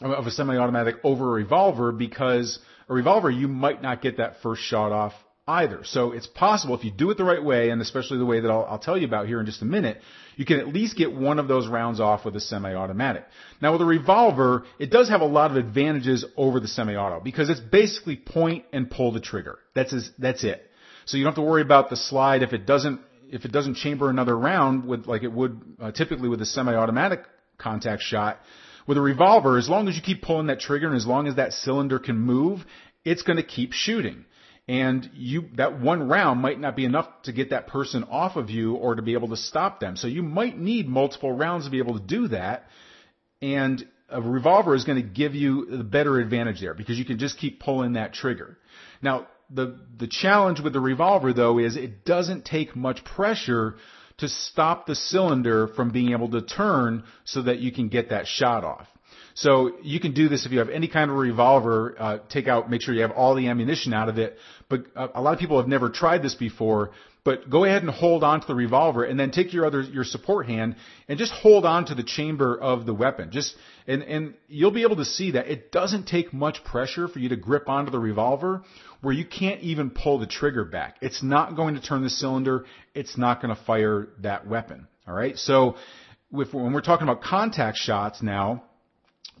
of 0.00 0.26
a 0.26 0.30
semi-automatic 0.30 0.96
over 1.02 1.26
a 1.26 1.42
revolver 1.42 1.90
because 1.90 2.60
a 2.88 2.94
revolver 2.94 3.30
you 3.30 3.48
might 3.48 3.82
not 3.82 4.00
get 4.00 4.18
that 4.18 4.40
first 4.42 4.62
shot 4.62 4.92
off 4.92 5.12
either. 5.48 5.80
So 5.84 6.12
it's 6.12 6.26
possible 6.26 6.74
if 6.74 6.84
you 6.84 6.90
do 6.90 7.10
it 7.10 7.16
the 7.16 7.24
right 7.24 7.42
way, 7.42 7.70
and 7.70 7.80
especially 7.80 8.18
the 8.18 8.26
way 8.26 8.40
that 8.40 8.50
I'll, 8.50 8.66
I'll, 8.68 8.78
tell 8.78 8.98
you 8.98 9.06
about 9.06 9.26
here 9.26 9.40
in 9.40 9.46
just 9.46 9.62
a 9.62 9.64
minute, 9.64 10.00
you 10.36 10.44
can 10.44 10.60
at 10.60 10.68
least 10.68 10.96
get 10.96 11.12
one 11.12 11.38
of 11.38 11.48
those 11.48 11.66
rounds 11.66 12.00
off 12.00 12.26
with 12.26 12.36
a 12.36 12.40
semi-automatic. 12.40 13.24
Now 13.62 13.72
with 13.72 13.80
a 13.80 13.86
revolver, 13.86 14.64
it 14.78 14.90
does 14.90 15.08
have 15.08 15.22
a 15.22 15.26
lot 15.26 15.50
of 15.50 15.56
advantages 15.56 16.24
over 16.36 16.60
the 16.60 16.68
semi-auto 16.68 17.20
because 17.20 17.48
it's 17.48 17.60
basically 17.60 18.16
point 18.16 18.66
and 18.72 18.90
pull 18.90 19.10
the 19.10 19.20
trigger. 19.20 19.58
That's 19.74 20.10
that's 20.18 20.44
it. 20.44 20.62
So 21.06 21.16
you 21.16 21.24
don't 21.24 21.32
have 21.32 21.42
to 21.42 21.48
worry 21.48 21.62
about 21.62 21.88
the 21.88 21.96
slide 21.96 22.42
if 22.42 22.52
it 22.52 22.66
doesn't 22.66 23.00
if 23.30 23.46
it 23.46 23.52
doesn't 23.52 23.76
chamber 23.76 24.10
another 24.10 24.36
round 24.36 24.84
with 24.84 25.06
like 25.06 25.22
it 25.22 25.32
would 25.32 25.60
uh, 25.80 25.92
typically 25.92 26.28
with 26.28 26.42
a 26.42 26.46
semi-automatic 26.46 27.22
contact 27.56 28.02
shot. 28.02 28.38
With 28.86 28.96
a 28.96 29.02
revolver, 29.02 29.58
as 29.58 29.68
long 29.68 29.86
as 29.88 29.96
you 29.96 30.02
keep 30.02 30.22
pulling 30.22 30.46
that 30.46 30.60
trigger 30.60 30.86
and 30.86 30.96
as 30.96 31.06
long 31.06 31.26
as 31.26 31.36
that 31.36 31.52
cylinder 31.52 31.98
can 31.98 32.18
move, 32.18 32.64
it's 33.04 33.22
going 33.22 33.36
to 33.36 33.42
keep 33.42 33.72
shooting 33.72 34.24
and 34.68 35.10
you 35.14 35.48
that 35.56 35.80
one 35.80 36.08
round 36.08 36.40
might 36.40 36.60
not 36.60 36.76
be 36.76 36.84
enough 36.84 37.08
to 37.22 37.32
get 37.32 37.50
that 37.50 37.66
person 37.66 38.04
off 38.04 38.36
of 38.36 38.50
you 38.50 38.74
or 38.74 38.94
to 38.94 39.02
be 39.02 39.14
able 39.14 39.28
to 39.28 39.36
stop 39.36 39.80
them. 39.80 39.96
So 39.96 40.06
you 40.06 40.22
might 40.22 40.58
need 40.58 40.86
multiple 40.88 41.32
rounds 41.32 41.64
to 41.64 41.70
be 41.70 41.78
able 41.78 41.98
to 41.98 42.04
do 42.04 42.28
that. 42.28 42.66
And 43.40 43.86
a 44.10 44.20
revolver 44.20 44.74
is 44.74 44.84
going 44.84 45.00
to 45.02 45.08
give 45.08 45.34
you 45.34 45.66
the 45.66 45.84
better 45.84 46.18
advantage 46.18 46.60
there 46.60 46.74
because 46.74 46.98
you 46.98 47.04
can 47.04 47.18
just 47.18 47.38
keep 47.38 47.60
pulling 47.60 47.94
that 47.94 48.12
trigger. 48.12 48.58
Now, 49.00 49.26
the 49.50 49.80
the 49.96 50.06
challenge 50.06 50.60
with 50.60 50.74
the 50.74 50.80
revolver 50.80 51.32
though 51.32 51.58
is 51.58 51.76
it 51.76 52.04
doesn't 52.04 52.44
take 52.44 52.76
much 52.76 53.02
pressure 53.04 53.76
to 54.18 54.28
stop 54.28 54.86
the 54.86 54.94
cylinder 54.94 55.68
from 55.68 55.90
being 55.90 56.12
able 56.12 56.28
to 56.30 56.42
turn 56.42 57.04
so 57.24 57.42
that 57.42 57.60
you 57.60 57.72
can 57.72 57.88
get 57.88 58.10
that 58.10 58.26
shot 58.26 58.64
off. 58.64 58.86
So 59.38 59.76
you 59.82 60.00
can 60.00 60.14
do 60.14 60.28
this 60.28 60.46
if 60.46 60.52
you 60.52 60.58
have 60.58 60.68
any 60.68 60.88
kind 60.88 61.12
of 61.12 61.16
revolver. 61.16 61.94
Uh, 61.96 62.18
take 62.28 62.48
out, 62.48 62.68
make 62.68 62.82
sure 62.82 62.92
you 62.92 63.02
have 63.02 63.12
all 63.12 63.36
the 63.36 63.46
ammunition 63.46 63.94
out 63.94 64.08
of 64.08 64.18
it. 64.18 64.36
But 64.68 64.84
uh, 64.94 65.08
a 65.14 65.22
lot 65.22 65.32
of 65.32 65.38
people 65.38 65.58
have 65.58 65.68
never 65.68 65.88
tried 65.88 66.22
this 66.22 66.34
before. 66.34 66.90
But 67.24 67.50
go 67.50 67.64
ahead 67.64 67.82
and 67.82 67.90
hold 67.90 68.24
on 68.24 68.40
to 68.40 68.46
the 68.46 68.54
revolver, 68.54 69.04
and 69.04 69.18
then 69.20 69.30
take 69.30 69.52
your 69.52 69.66
other 69.66 69.82
your 69.82 70.04
support 70.04 70.46
hand 70.46 70.76
and 71.08 71.18
just 71.18 71.32
hold 71.32 71.66
on 71.66 71.84
to 71.86 71.94
the 71.94 72.02
chamber 72.02 72.56
of 72.56 72.86
the 72.86 72.94
weapon. 72.94 73.30
Just 73.30 73.54
and 73.86 74.02
and 74.02 74.34
you'll 74.46 74.70
be 74.70 74.82
able 74.82 74.96
to 74.96 75.04
see 75.04 75.32
that 75.32 75.48
it 75.48 75.70
doesn't 75.70 76.06
take 76.06 76.32
much 76.32 76.64
pressure 76.64 77.06
for 77.06 77.18
you 77.18 77.28
to 77.30 77.36
grip 77.36 77.68
onto 77.68 77.90
the 77.90 77.98
revolver, 77.98 78.62
where 79.02 79.12
you 79.12 79.26
can't 79.26 79.60
even 79.60 79.90
pull 79.90 80.18
the 80.18 80.26
trigger 80.26 80.64
back. 80.64 80.96
It's 81.02 81.22
not 81.22 81.54
going 81.54 81.74
to 81.74 81.82
turn 81.82 82.02
the 82.02 82.10
cylinder. 82.10 82.64
It's 82.94 83.18
not 83.18 83.42
going 83.42 83.54
to 83.54 83.62
fire 83.62 84.08
that 84.20 84.46
weapon. 84.46 84.86
All 85.06 85.14
right. 85.14 85.36
So 85.36 85.76
if, 86.32 86.54
when 86.54 86.72
we're 86.72 86.80
talking 86.80 87.06
about 87.06 87.22
contact 87.22 87.76
shots 87.78 88.22
now 88.22 88.62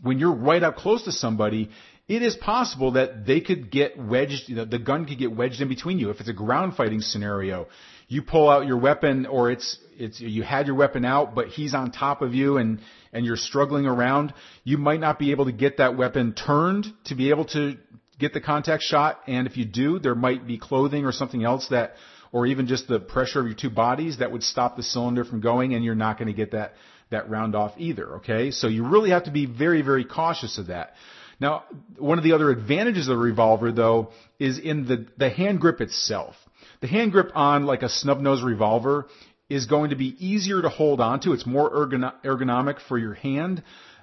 when 0.02 0.18
you're 0.18 0.32
right 0.34 0.62
up 0.62 0.76
close 0.76 1.04
to 1.04 1.12
somebody, 1.12 1.70
it 2.08 2.22
is 2.22 2.34
possible 2.36 2.92
that 2.92 3.26
they 3.26 3.40
could 3.40 3.70
get 3.70 3.98
wedged, 3.98 4.48
you 4.48 4.56
know, 4.56 4.64
the 4.64 4.78
gun 4.78 5.04
could 5.04 5.18
get 5.18 5.30
wedged 5.30 5.60
in 5.60 5.68
between 5.68 5.98
you. 5.98 6.08
If 6.08 6.20
it's 6.20 6.28
a 6.28 6.34
ground 6.34 6.74
fighting 6.74 7.02
scenario, 7.02 7.68
you 8.08 8.22
pull 8.22 8.48
out 8.48 8.66
your 8.66 8.78
weapon 8.78 9.26
or 9.26 9.50
it's, 9.50 9.78
it's, 9.98 10.18
you 10.18 10.42
had 10.42 10.66
your 10.66 10.74
weapon 10.74 11.04
out, 11.04 11.34
but 11.34 11.48
he's 11.48 11.74
on 11.74 11.92
top 11.92 12.22
of 12.22 12.34
you 12.34 12.56
and, 12.56 12.80
and 13.12 13.26
you're 13.26 13.36
struggling 13.36 13.84
around, 13.86 14.32
you 14.64 14.78
might 14.78 15.00
not 15.00 15.18
be 15.18 15.32
able 15.32 15.44
to 15.44 15.52
get 15.52 15.76
that 15.76 15.98
weapon 15.98 16.32
turned 16.32 16.86
to 17.04 17.14
be 17.14 17.28
able 17.28 17.44
to 17.44 17.76
get 18.18 18.32
the 18.32 18.40
contact 18.40 18.82
shot. 18.82 19.20
And 19.26 19.46
if 19.46 19.58
you 19.58 19.66
do, 19.66 19.98
there 19.98 20.14
might 20.14 20.46
be 20.46 20.58
clothing 20.58 21.04
or 21.04 21.12
something 21.12 21.44
else 21.44 21.68
that, 21.68 21.92
or 22.32 22.46
even 22.46 22.66
just 22.66 22.88
the 22.88 23.00
pressure 23.00 23.40
of 23.40 23.46
your 23.46 23.54
two 23.54 23.70
bodies 23.70 24.18
that 24.18 24.32
would 24.32 24.42
stop 24.42 24.76
the 24.76 24.82
cylinder 24.82 25.26
from 25.26 25.42
going 25.42 25.74
and 25.74 25.84
you're 25.84 25.94
not 25.94 26.18
going 26.18 26.28
to 26.28 26.34
get 26.34 26.52
that 26.52 26.72
that 27.10 27.30
round 27.30 27.54
off 27.54 27.72
either, 27.78 28.16
okay? 28.16 28.50
So 28.50 28.66
you 28.66 28.86
really 28.86 29.10
have 29.10 29.24
to 29.24 29.30
be 29.30 29.46
very, 29.46 29.80
very 29.82 30.04
cautious 30.04 30.58
of 30.58 30.66
that. 30.66 30.92
Now, 31.40 31.64
one 31.96 32.18
of 32.18 32.24
the 32.24 32.32
other 32.32 32.50
advantages 32.50 33.08
of 33.08 33.16
the 33.16 33.22
revolver 33.22 33.72
though 33.72 34.10
is 34.38 34.58
in 34.58 34.86
the, 34.86 35.06
the 35.16 35.30
hand 35.30 35.60
grip 35.60 35.80
itself. 35.80 36.34
The 36.80 36.86
hand 36.86 37.12
grip 37.12 37.30
on 37.34 37.66
like 37.66 37.82
a 37.82 37.88
snub 37.88 38.20
nose 38.20 38.42
revolver 38.42 39.06
is 39.48 39.66
going 39.66 39.90
to 39.90 39.96
be 39.96 40.14
easier 40.18 40.60
to 40.62 40.68
hold 40.68 41.00
onto. 41.00 41.32
It's 41.32 41.46
more 41.46 41.70
ergonomic 41.70 42.80
for 42.86 42.98
your 42.98 43.14
hand 43.14 43.62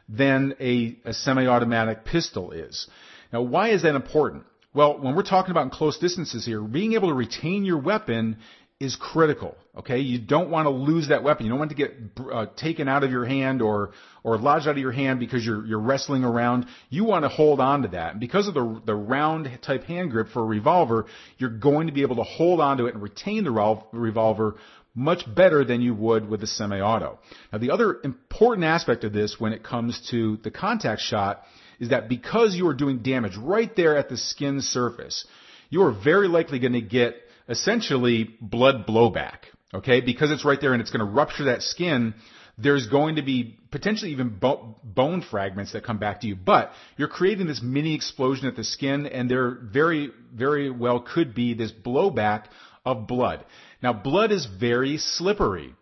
than 0.10 0.56
a, 0.60 0.98
a 1.06 1.14
semi-automatic 1.14 2.06
pistol 2.06 2.52
is. 2.52 2.88
Now, 3.32 3.42
why 3.42 3.70
is 3.70 3.84
that 3.84 3.96
important? 3.96 4.46
Well, 4.74 5.00
when 5.00 5.16
we're 5.16 5.24
talking 5.24 5.52
about 5.52 5.72
close 5.72 5.98
distances 5.98 6.46
here, 6.46 6.62
being 6.62 6.94
able 6.94 7.10
to 7.10 7.14
retain 7.14 7.64
your 7.64 7.78
weapon 7.78 8.38
is 8.80 8.98
critical. 8.98 9.56
Okay, 9.78 10.00
you 10.00 10.20
don't 10.20 10.50
want 10.50 10.66
to 10.66 10.70
lose 10.70 11.08
that 11.08 11.24
weapon. 11.24 11.46
You 11.46 11.52
don't 11.52 11.60
want 11.60 11.72
to 11.72 11.78
get 11.78 11.94
uh, 12.32 12.48
taken 12.58 12.88
out 12.88 13.04
of 13.04 13.12
your 13.12 13.26
hand 13.26 13.62
or 13.62 13.92
or 14.24 14.38
lodged 14.38 14.68
out 14.68 14.72
of 14.72 14.78
your 14.78 14.92
hand 14.92 15.20
because 15.20 15.46
you're 15.46 15.66
you're 15.66 15.80
wrestling 15.80 16.26
around. 16.26 16.66
You 16.90 17.06
want 17.06 17.24
to 17.24 17.30
hold 17.30 17.62
on 17.62 17.84
to 17.84 17.88
that. 17.90 18.12
And 18.12 18.20
because 18.20 18.48
of 18.48 18.54
the 18.54 18.82
the 18.86 18.96
round 18.96 19.50
type 19.62 19.86
hand 19.86 20.12
grip 20.12 20.28
for 20.34 20.42
a 20.42 20.46
revolver, 20.46 21.06
you're 21.38 21.50
going 21.50 21.88
to 21.88 21.94
be 21.94 22.02
able 22.02 22.18
to 22.18 22.24
hold 22.24 22.60
on 22.60 22.78
to 22.78 22.88
it 22.88 22.94
and 22.94 23.02
retain 23.02 23.46
the 23.46 23.82
revolver 23.94 24.56
much 24.94 25.24
better 25.34 25.66
than 25.66 25.82
you 25.82 25.94
would 25.94 26.28
with 26.28 26.42
a 26.42 26.48
semi-auto. 26.48 27.20
Now 27.52 27.60
the 27.60 27.72
other 27.72 28.00
important 28.04 28.66
aspect 28.66 29.04
of 29.04 29.14
this 29.14 29.36
when 29.38 29.52
it 29.52 29.64
comes 29.64 30.00
to 30.12 30.38
the 30.38 30.52
contact 30.52 31.02
shot 31.02 31.44
is 31.80 31.90
that 31.90 32.08
because 32.08 32.56
you 32.56 32.68
are 32.68 32.74
doing 32.74 33.00
damage 33.00 33.36
right 33.38 33.74
there 33.76 33.98
at 33.98 34.08
the 34.08 34.16
skin 34.16 34.62
surface, 34.62 35.28
you 35.70 35.84
are 35.84 35.92
very 35.92 36.30
likely 36.30 36.60
going 36.60 36.74
to 36.74 36.82
get 36.82 37.25
essentially 37.50 38.36
blood 38.42 38.86
blowback. 38.88 39.40
Okay, 39.74 40.00
because 40.00 40.32
it's 40.32 40.46
right 40.46 40.60
there 40.60 40.74
and 40.74 40.82
it's 40.82 40.92
going 40.92 41.06
to 41.06 41.12
rupture 41.12 41.46
that 41.46 41.62
skin. 41.62 42.14
There's 42.58 42.88
going 42.88 43.18
to 43.18 43.22
be 43.22 43.58
potentially 43.72 44.12
even 44.12 44.30
bo- 44.30 44.78
bone 44.84 45.22
fragments 45.22 45.74
that 45.74 45.84
come 45.84 45.98
back 45.98 46.22
to 46.22 46.28
you, 46.28 46.36
but 46.38 46.72
you're 46.96 47.10
creating 47.10 47.48
this 47.48 47.62
mini 47.62 47.94
explosion 47.94 48.48
at 48.48 48.56
the 48.56 48.64
skin, 48.64 49.06
and 49.06 49.30
there 49.30 49.58
very, 49.62 50.12
very 50.34 50.70
well 50.70 51.02
could 51.02 51.36
be 51.36 51.54
this 51.54 51.74
blowback 51.74 52.46
of 52.86 53.08
blood. 53.08 53.44
Now, 53.84 53.92
blood 53.92 54.32
is 54.32 54.46
very 54.46 54.98
slippery. 54.98 55.74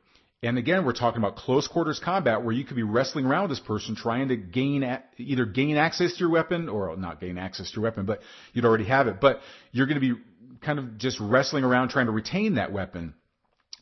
And 0.42 0.58
again, 0.58 0.84
we're 0.86 0.94
talking 0.94 1.20
about 1.20 1.38
close 1.38 1.70
quarters 1.70 2.02
combat 2.04 2.44
where 2.44 2.54
you 2.54 2.66
could 2.66 2.76
be 2.76 2.84
wrestling 2.84 3.26
around 3.26 3.44
with 3.44 3.52
this 3.52 3.66
person 3.66 3.96
trying 3.96 4.28
to 4.28 4.36
gain, 4.36 4.84
either 5.18 5.46
gain 5.46 5.78
access 5.78 6.14
to 6.14 6.20
your 6.20 6.30
weapon 6.30 6.68
or 6.68 6.98
not 6.98 7.22
gain 7.22 7.38
access 7.38 7.70
to 7.72 7.76
your 7.76 7.84
weapon, 7.84 8.06
but 8.06 8.20
you'd 8.52 8.66
already 8.66 8.84
have 8.84 9.08
it. 9.08 9.22
But 9.22 9.40
you're 9.72 9.86
going 9.86 10.02
to 10.02 10.16
be 10.16 10.22
kind 10.64 10.80
of 10.80 10.98
just 10.98 11.20
wrestling 11.20 11.64
around 11.64 11.90
trying 11.90 12.08
to 12.08 12.12
retain 12.12 12.56
that 12.56 12.72
weapon. 12.72 13.14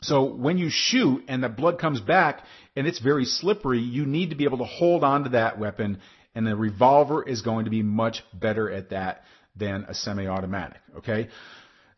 So 0.01 0.23
when 0.23 0.57
you 0.57 0.69
shoot 0.71 1.25
and 1.27 1.43
the 1.43 1.49
blood 1.49 1.79
comes 1.79 2.01
back 2.01 2.43
and 2.75 2.87
it's 2.87 2.99
very 2.99 3.25
slippery, 3.25 3.79
you 3.79 4.05
need 4.05 4.31
to 4.31 4.35
be 4.35 4.45
able 4.45 4.57
to 4.59 4.65
hold 4.65 5.03
on 5.03 5.25
to 5.25 5.29
that 5.31 5.59
weapon 5.59 5.99
and 6.33 6.47
the 6.47 6.55
revolver 6.55 7.27
is 7.27 7.41
going 7.41 7.65
to 7.65 7.71
be 7.71 7.83
much 7.83 8.23
better 8.33 8.71
at 8.71 8.89
that 8.91 9.23
than 9.55 9.85
a 9.87 9.93
semi-automatic. 9.93 10.79
Okay. 10.97 11.29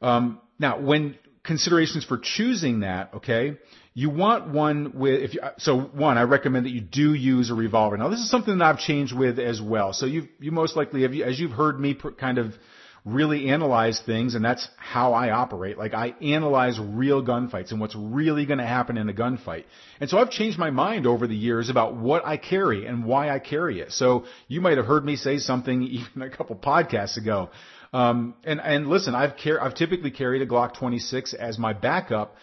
Um, 0.02 0.42
now, 0.60 0.80
when 0.80 1.16
considerations 1.44 2.04
for 2.04 2.18
choosing 2.18 2.82
that, 2.82 3.14
okay, 3.16 3.58
you 3.94 4.10
want 4.10 4.48
one 4.50 4.94
with 4.96 5.22
if 5.22 5.34
you, 5.36 5.42
so 5.60 5.80
one 5.80 6.18
I 6.18 6.24
recommend 6.24 6.66
that 6.66 6.72
you 6.72 6.82
do 6.82 7.14
use 7.14 7.52
a 7.52 7.54
revolver. 7.54 7.96
Now, 7.96 8.10
this 8.10 8.20
is 8.20 8.30
something 8.30 8.58
that 8.58 8.66
I've 8.66 8.80
changed 8.80 9.16
with 9.16 9.38
as 9.40 9.62
well. 9.62 9.94
So 9.94 10.08
you 10.08 10.28
you 10.40 10.52
most 10.52 10.76
likely 10.76 11.04
have 11.04 11.14
as 11.14 11.40
you've 11.40 11.52
heard 11.52 11.80
me 11.80 11.96
kind 12.18 12.40
of 12.40 12.56
really 13.06 13.50
analyze 13.50 14.02
things, 14.06 14.34
and 14.34 14.44
that's 14.44 14.68
how 14.78 15.14
I 15.14 15.32
operate. 15.32 15.78
Like 15.78 15.94
I 15.94 16.14
analyze 16.22 16.80
real 16.80 17.22
gunfights 17.24 17.72
and 17.72 17.82
what's 17.82 17.96
really 17.96 18.46
going 18.46 18.60
to 18.60 18.66
happen 18.66 18.98
in 18.98 19.10
a 19.10 19.14
gunfight. 19.14 19.66
And 20.00 20.10
so 20.10 20.18
I've 20.18 20.32
changed 20.32 20.58
my 20.58 20.70
mind 20.70 21.06
over 21.06 21.28
the 21.28 21.36
years 21.36 21.70
about 21.70 21.96
what 21.96 22.26
I 22.26 22.38
carry 22.38 22.86
and 22.86 23.04
why 23.06 23.30
I 23.30 23.40
carry 23.40 23.82
it. 23.82 23.92
So 23.92 24.26
you 24.48 24.62
might 24.62 24.78
have 24.78 24.86
heard 24.86 25.04
me 25.04 25.18
say 25.18 25.38
something 25.38 25.82
even 25.84 26.22
a 26.22 26.30
couple 26.30 26.56
podcasts 26.56 27.18
ago. 27.18 27.50
Um, 27.92 28.36
and 28.44 28.60
and 28.60 28.88
listen, 28.88 29.16
I've 29.16 29.36
car- 29.38 29.62
I've 29.62 29.76
typically 29.76 30.12
carried 30.12 30.42
a 30.42 30.48
Glock 30.48 30.74
26 30.76 31.34
as 31.34 31.60
my 31.60 31.74
backup. 31.74 32.36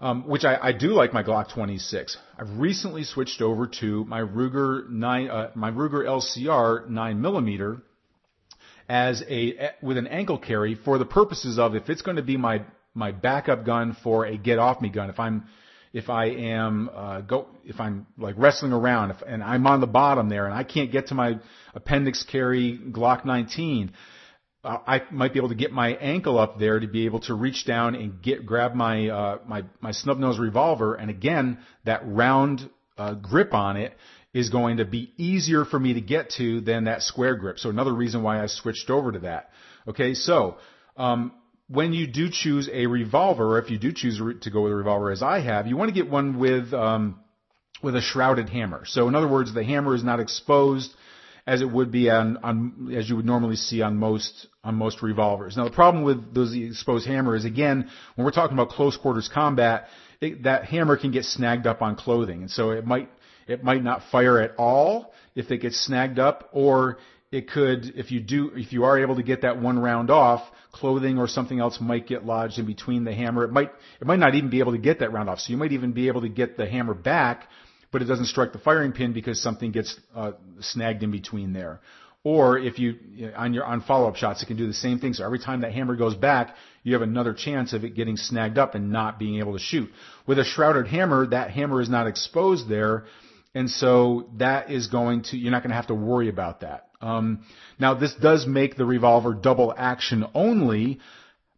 Um, 0.00 0.26
which 0.26 0.44
I, 0.44 0.58
I 0.60 0.72
do 0.72 0.88
like 0.88 1.14
my 1.14 1.22
Glock 1.22 1.54
26. 1.54 2.18
I've 2.38 2.58
recently 2.58 3.04
switched 3.04 3.40
over 3.40 3.68
to 3.80 4.04
my 4.04 4.20
Ruger 4.20 4.86
9, 4.90 5.30
uh, 5.30 5.50
my 5.54 5.70
Ruger 5.70 6.04
LCR 6.04 6.88
9 6.90 7.22
millimeter, 7.22 7.80
as 8.88 9.22
a 9.28 9.70
with 9.82 9.96
an 9.96 10.06
ankle 10.06 10.38
carry 10.38 10.74
for 10.74 10.98
the 10.98 11.04
purposes 11.04 11.58
of 11.58 11.74
if 11.74 11.88
it's 11.88 12.02
going 12.02 12.16
to 12.16 12.22
be 12.22 12.36
my 12.36 12.62
my 12.94 13.12
backup 13.12 13.64
gun 13.64 13.96
for 14.02 14.26
a 14.26 14.36
get 14.36 14.58
off 14.58 14.80
me 14.80 14.88
gun 14.88 15.10
if 15.10 15.18
I'm 15.18 15.44
if 15.92 16.10
I 16.10 16.26
am 16.26 16.90
uh, 16.92 17.20
go 17.22 17.46
if 17.64 17.80
I'm 17.80 18.06
like 18.18 18.34
wrestling 18.36 18.72
around 18.72 19.12
if, 19.12 19.22
and 19.26 19.42
I'm 19.42 19.66
on 19.66 19.80
the 19.80 19.86
bottom 19.86 20.28
there 20.28 20.46
and 20.46 20.54
I 20.54 20.64
can't 20.64 20.92
get 20.92 21.08
to 21.08 21.14
my 21.14 21.38
appendix 21.74 22.24
carry 22.30 22.78
Glock 22.78 23.24
19 23.24 23.92
I 24.64 25.02
might 25.10 25.34
be 25.34 25.38
able 25.38 25.50
to 25.50 25.54
get 25.54 25.72
my 25.72 25.90
ankle 25.90 26.38
up 26.38 26.58
there 26.58 26.80
to 26.80 26.86
be 26.86 27.04
able 27.04 27.20
to 27.20 27.34
reach 27.34 27.66
down 27.66 27.94
and 27.94 28.22
get 28.22 28.46
grab 28.46 28.74
my 28.74 29.08
uh, 29.08 29.38
my 29.46 29.64
my 29.80 29.92
snub 29.92 30.18
nose 30.18 30.38
revolver, 30.38 30.94
and 30.94 31.10
again 31.10 31.58
that 31.84 32.00
round 32.04 32.70
uh, 32.96 33.12
grip 33.12 33.52
on 33.52 33.76
it 33.76 33.94
is 34.34 34.50
going 34.50 34.78
to 34.78 34.84
be 34.84 35.12
easier 35.16 35.64
for 35.64 35.78
me 35.78 35.94
to 35.94 36.00
get 36.00 36.30
to 36.30 36.60
than 36.60 36.84
that 36.84 37.02
square 37.02 37.36
grip. 37.36 37.58
So 37.58 37.70
another 37.70 37.94
reason 37.94 38.22
why 38.22 38.42
I 38.42 38.46
switched 38.46 38.90
over 38.90 39.12
to 39.12 39.20
that. 39.20 39.50
Okay, 39.88 40.14
so 40.14 40.58
um, 40.96 41.32
when 41.68 41.92
you 41.92 42.06
do 42.08 42.28
choose 42.30 42.68
a 42.70 42.86
revolver, 42.86 43.54
or 43.54 43.58
if 43.58 43.70
you 43.70 43.78
do 43.78 43.92
choose 43.92 44.20
to 44.42 44.50
go 44.50 44.62
with 44.62 44.72
a 44.72 44.74
revolver 44.74 45.10
as 45.12 45.22
I 45.22 45.40
have, 45.40 45.66
you 45.68 45.76
want 45.76 45.88
to 45.88 45.94
get 45.94 46.10
one 46.10 46.38
with 46.38 46.74
um, 46.74 47.20
with 47.82 47.94
a 47.94 48.00
shrouded 48.00 48.48
hammer. 48.48 48.84
So 48.86 49.08
in 49.08 49.14
other 49.14 49.28
words, 49.28 49.54
the 49.54 49.64
hammer 49.64 49.94
is 49.94 50.02
not 50.02 50.18
exposed 50.18 50.92
as 51.46 51.60
it 51.60 51.70
would 51.70 51.92
be 51.92 52.08
on, 52.10 52.38
on 52.38 52.94
as 52.96 53.08
you 53.08 53.16
would 53.16 53.26
normally 53.26 53.56
see 53.56 53.82
on 53.82 53.96
most 53.96 54.48
on 54.64 54.74
most 54.74 55.02
revolvers. 55.02 55.56
Now 55.56 55.64
the 55.64 55.70
problem 55.70 56.02
with 56.02 56.34
those 56.34 56.54
exposed 56.54 57.06
hammer 57.06 57.36
is 57.36 57.44
again 57.44 57.88
when 58.16 58.24
we're 58.24 58.32
talking 58.32 58.56
about 58.56 58.70
close 58.70 58.96
quarters 58.96 59.30
combat, 59.32 59.88
it, 60.20 60.42
that 60.44 60.64
hammer 60.64 60.96
can 60.96 61.12
get 61.12 61.24
snagged 61.24 61.66
up 61.66 61.82
on 61.82 61.96
clothing, 61.96 62.42
and 62.42 62.50
so 62.50 62.70
it 62.70 62.86
might 62.86 63.10
it 63.46 63.62
might 63.62 63.82
not 63.82 64.02
fire 64.10 64.40
at 64.40 64.54
all 64.56 65.12
if 65.34 65.50
it 65.50 65.58
gets 65.58 65.80
snagged 65.84 66.18
up, 66.18 66.48
or 66.52 66.98
it 67.30 67.50
could 67.50 67.94
if 67.96 68.10
you 68.12 68.20
do 68.20 68.52
if 68.54 68.72
you 68.72 68.84
are 68.84 68.98
able 68.98 69.16
to 69.16 69.22
get 69.22 69.42
that 69.42 69.60
one 69.60 69.78
round 69.78 70.10
off, 70.10 70.42
clothing 70.72 71.18
or 71.18 71.28
something 71.28 71.60
else 71.60 71.80
might 71.80 72.06
get 72.06 72.24
lodged 72.24 72.58
in 72.58 72.66
between 72.66 73.04
the 73.04 73.12
hammer. 73.12 73.44
It 73.44 73.52
might 73.52 73.70
it 74.00 74.06
might 74.06 74.18
not 74.18 74.34
even 74.34 74.50
be 74.50 74.60
able 74.60 74.72
to 74.72 74.78
get 74.78 75.00
that 75.00 75.12
round 75.12 75.28
off. 75.28 75.40
So 75.40 75.50
you 75.50 75.56
might 75.56 75.72
even 75.72 75.92
be 75.92 76.08
able 76.08 76.20
to 76.22 76.28
get 76.28 76.56
the 76.56 76.66
hammer 76.66 76.94
back 76.94 77.48
but 77.94 78.02
it 78.02 78.06
doesn't 78.06 78.26
strike 78.26 78.52
the 78.52 78.58
firing 78.58 78.90
pin 78.90 79.12
because 79.12 79.40
something 79.40 79.70
gets 79.70 80.00
uh, 80.16 80.32
snagged 80.58 81.04
in 81.04 81.12
between 81.12 81.52
there. 81.52 81.78
Or 82.24 82.58
if 82.58 82.80
you 82.80 82.96
on 83.36 83.54
your 83.54 83.64
on 83.64 83.82
follow-up 83.82 84.16
shots, 84.16 84.42
it 84.42 84.46
can 84.46 84.56
do 84.56 84.66
the 84.66 84.74
same 84.74 84.98
thing. 84.98 85.12
So 85.12 85.24
every 85.24 85.38
time 85.38 85.60
that 85.60 85.72
hammer 85.72 85.94
goes 85.94 86.16
back, 86.16 86.56
you 86.82 86.94
have 86.94 87.02
another 87.02 87.32
chance 87.32 87.72
of 87.72 87.84
it 87.84 87.94
getting 87.94 88.16
snagged 88.16 88.58
up 88.58 88.74
and 88.74 88.90
not 88.90 89.20
being 89.20 89.38
able 89.38 89.52
to 89.52 89.60
shoot. 89.60 89.88
With 90.26 90.40
a 90.40 90.44
shrouded 90.44 90.88
hammer, 90.88 91.28
that 91.28 91.52
hammer 91.52 91.80
is 91.80 91.88
not 91.88 92.08
exposed 92.08 92.68
there, 92.68 93.04
and 93.54 93.70
so 93.70 94.28
that 94.38 94.70
is 94.70 94.88
going 94.88 95.22
to 95.24 95.36
you're 95.36 95.52
not 95.52 95.62
going 95.62 95.70
to 95.70 95.76
have 95.76 95.86
to 95.86 95.94
worry 95.94 96.28
about 96.28 96.60
that. 96.60 96.88
Um, 97.00 97.44
now 97.78 97.94
this 97.94 98.14
does 98.14 98.46
make 98.46 98.76
the 98.76 98.84
revolver 98.84 99.34
double 99.34 99.72
action 99.76 100.24
only, 100.34 101.00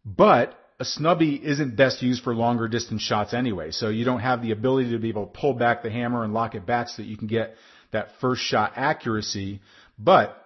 but 0.05 0.57
a 0.79 0.85
snubby 0.85 1.35
isn't 1.35 1.75
best 1.75 2.01
used 2.01 2.23
for 2.23 2.35
longer 2.35 2.67
distance 2.67 3.01
shots 3.01 3.33
anyway. 3.33 3.71
So 3.71 3.89
you 3.89 4.05
don't 4.05 4.19
have 4.19 4.41
the 4.41 4.51
ability 4.51 4.91
to 4.91 4.99
be 4.99 5.09
able 5.09 5.25
to 5.25 5.39
pull 5.39 5.53
back 5.53 5.81
the 5.81 5.89
hammer 5.89 6.23
and 6.23 6.33
lock 6.33 6.53
it 6.53 6.65
back 6.65 6.89
so 6.89 7.01
that 7.01 7.07
you 7.07 7.17
can 7.17 7.27
get 7.27 7.55
that 7.91 8.09
first 8.21 8.41
shot 8.41 8.73
accuracy. 8.75 9.61
But 9.97 10.37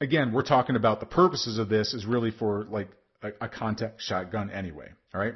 again, 0.00 0.32
we're 0.32 0.42
talking 0.42 0.76
about 0.76 1.00
the 1.00 1.06
purposes 1.06 1.58
of 1.58 1.68
this 1.68 1.92
is 1.92 2.06
really 2.06 2.30
for 2.30 2.64
like 2.64 2.90
a, 3.22 3.30
a 3.40 3.48
contact 3.48 4.00
shotgun 4.00 4.50
anyway. 4.50 4.90
All 5.12 5.20
right. 5.20 5.34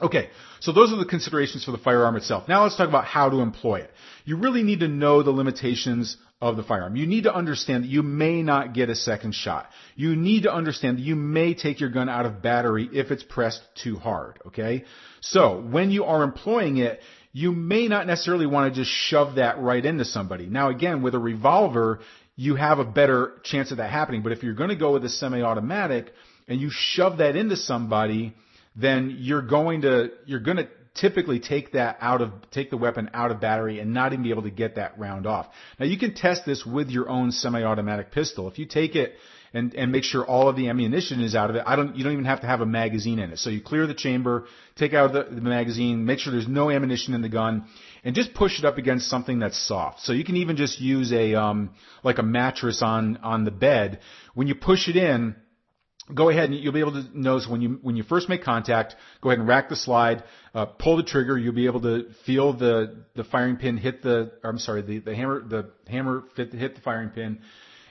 Okay, 0.00 0.30
so 0.60 0.72
those 0.72 0.90
are 0.92 0.96
the 0.96 1.04
considerations 1.04 1.64
for 1.64 1.70
the 1.70 1.78
firearm 1.78 2.16
itself. 2.16 2.48
Now 2.48 2.62
let's 2.62 2.76
talk 2.76 2.88
about 2.88 3.04
how 3.04 3.28
to 3.28 3.40
employ 3.40 3.80
it. 3.80 3.90
You 4.24 4.36
really 4.36 4.62
need 4.62 4.80
to 4.80 4.88
know 4.88 5.22
the 5.22 5.30
limitations 5.30 6.16
of 6.40 6.56
the 6.56 6.62
firearm. 6.62 6.96
You 6.96 7.06
need 7.06 7.24
to 7.24 7.34
understand 7.34 7.84
that 7.84 7.90
you 7.90 8.02
may 8.02 8.42
not 8.42 8.72
get 8.72 8.88
a 8.88 8.94
second 8.94 9.34
shot. 9.34 9.68
You 9.94 10.16
need 10.16 10.44
to 10.44 10.52
understand 10.52 10.98
that 10.98 11.02
you 11.02 11.14
may 11.14 11.54
take 11.54 11.78
your 11.78 11.90
gun 11.90 12.08
out 12.08 12.26
of 12.26 12.42
battery 12.42 12.88
if 12.92 13.10
it's 13.10 13.22
pressed 13.22 13.60
too 13.74 13.96
hard, 13.96 14.40
okay? 14.46 14.84
So, 15.20 15.60
when 15.60 15.90
you 15.90 16.04
are 16.04 16.22
employing 16.22 16.78
it, 16.78 17.00
you 17.32 17.52
may 17.52 17.86
not 17.86 18.06
necessarily 18.06 18.46
want 18.46 18.74
to 18.74 18.80
just 18.80 18.90
shove 18.90 19.36
that 19.36 19.60
right 19.60 19.84
into 19.84 20.04
somebody. 20.04 20.46
Now 20.46 20.70
again, 20.70 21.02
with 21.02 21.14
a 21.14 21.18
revolver, 21.18 22.00
you 22.34 22.56
have 22.56 22.78
a 22.78 22.84
better 22.84 23.34
chance 23.44 23.70
of 23.70 23.76
that 23.76 23.90
happening, 23.90 24.22
but 24.22 24.32
if 24.32 24.42
you're 24.42 24.54
going 24.54 24.70
to 24.70 24.76
go 24.76 24.92
with 24.92 25.04
a 25.04 25.08
semi-automatic 25.08 26.12
and 26.48 26.60
you 26.60 26.70
shove 26.70 27.18
that 27.18 27.36
into 27.36 27.56
somebody, 27.56 28.34
then 28.74 29.16
you're 29.18 29.42
going 29.42 29.82
to, 29.82 30.10
you're 30.26 30.40
going 30.40 30.56
to 30.56 30.68
typically 30.94 31.40
take 31.40 31.72
that 31.72 31.96
out 32.00 32.20
of, 32.20 32.32
take 32.50 32.70
the 32.70 32.76
weapon 32.76 33.10
out 33.14 33.30
of 33.30 33.40
battery 33.40 33.80
and 33.80 33.94
not 33.94 34.12
even 34.12 34.22
be 34.22 34.30
able 34.30 34.42
to 34.42 34.50
get 34.50 34.76
that 34.76 34.98
round 34.98 35.26
off. 35.26 35.46
Now 35.78 35.86
you 35.86 35.98
can 35.98 36.14
test 36.14 36.44
this 36.44 36.66
with 36.66 36.90
your 36.90 37.08
own 37.08 37.32
semi-automatic 37.32 38.12
pistol. 38.12 38.48
If 38.48 38.58
you 38.58 38.66
take 38.66 38.94
it 38.94 39.14
and, 39.54 39.74
and 39.74 39.90
make 39.90 40.04
sure 40.04 40.24
all 40.24 40.48
of 40.48 40.56
the 40.56 40.68
ammunition 40.68 41.22
is 41.22 41.34
out 41.34 41.48
of 41.48 41.56
it, 41.56 41.62
I 41.66 41.76
don't, 41.76 41.96
you 41.96 42.04
don't 42.04 42.12
even 42.12 42.26
have 42.26 42.42
to 42.42 42.46
have 42.46 42.60
a 42.60 42.66
magazine 42.66 43.18
in 43.18 43.30
it. 43.30 43.38
So 43.38 43.48
you 43.48 43.62
clear 43.62 43.86
the 43.86 43.94
chamber, 43.94 44.46
take 44.76 44.92
out 44.92 45.12
the, 45.12 45.24
the 45.24 45.40
magazine, 45.40 46.04
make 46.04 46.18
sure 46.18 46.32
there's 46.32 46.48
no 46.48 46.70
ammunition 46.70 47.14
in 47.14 47.22
the 47.22 47.28
gun, 47.30 47.64
and 48.04 48.14
just 48.14 48.34
push 48.34 48.58
it 48.58 48.64
up 48.64 48.76
against 48.76 49.08
something 49.08 49.38
that's 49.38 49.58
soft. 49.58 50.00
So 50.00 50.12
you 50.12 50.24
can 50.24 50.36
even 50.36 50.56
just 50.56 50.78
use 50.80 51.12
a, 51.12 51.34
um, 51.34 51.70
like 52.02 52.18
a 52.18 52.22
mattress 52.22 52.82
on, 52.82 53.16
on 53.18 53.44
the 53.44 53.50
bed. 53.50 54.00
When 54.34 54.46
you 54.46 54.54
push 54.54 54.88
it 54.88 54.96
in, 54.96 55.36
go 56.12 56.28
ahead 56.28 56.50
and 56.50 56.54
you'll 56.54 56.72
be 56.72 56.80
able 56.80 56.92
to 56.92 57.06
notice 57.14 57.46
when 57.48 57.60
you 57.60 57.78
when 57.82 57.96
you 57.96 58.02
first 58.02 58.28
make 58.28 58.42
contact, 58.42 58.96
go 59.20 59.30
ahead 59.30 59.38
and 59.38 59.48
rack 59.48 59.68
the 59.68 59.76
slide, 59.76 60.24
uh, 60.54 60.66
pull 60.66 60.96
the 60.96 61.02
trigger. 61.02 61.38
You'll 61.38 61.54
be 61.54 61.66
able 61.66 61.82
to 61.82 62.06
feel 62.26 62.52
the 62.52 63.04
the 63.14 63.24
firing 63.24 63.56
pin 63.56 63.76
hit 63.76 64.02
the. 64.02 64.32
I'm 64.42 64.58
sorry, 64.58 64.82
the 64.82 64.98
the 64.98 65.14
hammer 65.14 65.40
the 65.46 65.70
hammer 65.88 66.24
fit, 66.36 66.52
hit 66.52 66.74
the 66.74 66.80
firing 66.80 67.10
pin, 67.10 67.40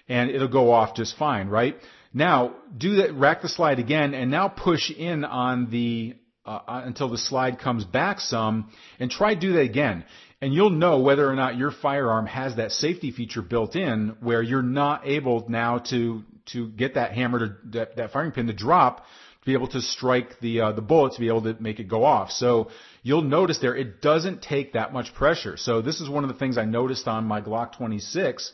and 0.10 0.30
it'll 0.30 0.48
go 0.48 0.72
off 0.72 0.96
just 0.96 1.18
fine, 1.18 1.48
right? 1.48 1.76
Now 2.14 2.56
do 2.78 2.98
that. 2.98 3.14
Rack 3.14 3.42
the 3.42 3.50
slide 3.50 3.80
again, 3.80 4.14
and 4.14 4.30
now 4.30 4.50
push 4.50 4.92
in 4.92 5.24
on 5.24 5.70
the 5.70 6.16
uh, 6.46 6.60
uh 6.68 6.82
until 6.86 7.10
the 7.10 7.18
slide 7.18 7.60
comes 7.60 7.86
back 7.86 8.20
some, 8.20 8.72
and 9.00 9.10
try 9.10 9.36
do 9.36 9.54
that 9.54 9.62
again. 9.62 10.06
And 10.44 10.56
you'll 10.56 10.72
know 10.72 11.00
whether 11.00 11.30
or 11.30 11.36
not 11.36 11.56
your 11.56 11.70
firearm 11.70 12.26
has 12.26 12.56
that 12.56 12.72
safety 12.72 13.12
feature 13.12 13.44
built 13.44 13.76
in 13.76 14.18
where 14.22 14.42
you're 14.42 14.64
not 14.64 15.08
able 15.08 15.46
now 15.48 15.78
to 15.92 16.24
to 16.54 16.68
get 16.70 16.96
that 16.96 17.14
hammer 17.14 17.40
to 17.40 17.56
that, 17.72 17.96
that 17.98 18.12
firing 18.12 18.32
pin 18.32 18.48
to 18.48 18.54
drop 18.54 18.98
to 19.42 19.46
be 19.46 19.54
able 19.54 19.68
to 19.70 19.82
strike 19.82 20.40
the 20.40 20.62
uh, 20.62 20.72
the 20.72 20.82
bullet 20.82 21.14
to 21.14 21.20
be 21.20 21.28
able 21.28 21.42
to 21.44 21.56
make 21.60 21.80
it 21.80 21.88
go 21.88 22.04
off. 22.04 22.32
So 22.32 22.70
you'll 23.04 23.24
notice 23.24 23.60
there 23.60 23.76
it 23.76 24.02
doesn't 24.02 24.42
take 24.42 24.74
that 24.74 24.94
much 24.94 25.14
pressure. 25.14 25.58
So 25.58 25.82
this 25.82 26.00
is 26.02 26.10
one 26.10 26.24
of 26.24 26.30
the 26.30 26.38
things 26.38 26.58
I 26.58 26.66
noticed 26.66 27.08
on 27.08 27.26
my 27.26 27.42
Glock 27.42 27.76
26 27.78 28.54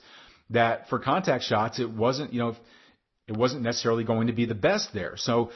that 0.51 0.89
for 0.89 0.99
contact 0.99 1.43
shots 1.43 1.79
it 1.79 1.89
wasn't 1.89 2.33
you 2.33 2.39
know 2.39 2.55
it 3.27 3.35
wasn't 3.35 3.61
necessarily 3.61 4.05
going 4.05 4.27
to 4.27 4.33
be 4.33 4.45
the 4.45 4.55
best 4.55 4.93
there. 4.93 5.17
So 5.17 5.51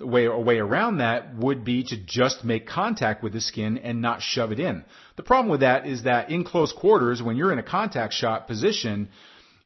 a 0.00 0.06
way, 0.06 0.26
a 0.26 0.38
way 0.38 0.58
around 0.58 0.98
that 0.98 1.34
would 1.36 1.64
be 1.64 1.84
to 1.84 1.96
just 1.96 2.44
make 2.44 2.66
contact 2.66 3.22
with 3.22 3.32
the 3.32 3.40
skin 3.40 3.78
and 3.78 4.00
not 4.00 4.22
shove 4.22 4.52
it 4.52 4.60
in. 4.60 4.84
The 5.16 5.22
problem 5.22 5.50
with 5.50 5.60
that 5.60 5.86
is 5.86 6.04
that 6.04 6.30
in 6.30 6.44
close 6.44 6.72
quarters, 6.72 7.22
when 7.22 7.36
you're 7.36 7.52
in 7.52 7.58
a 7.58 7.64
contact 7.64 8.14
shot 8.14 8.46
position, 8.46 9.08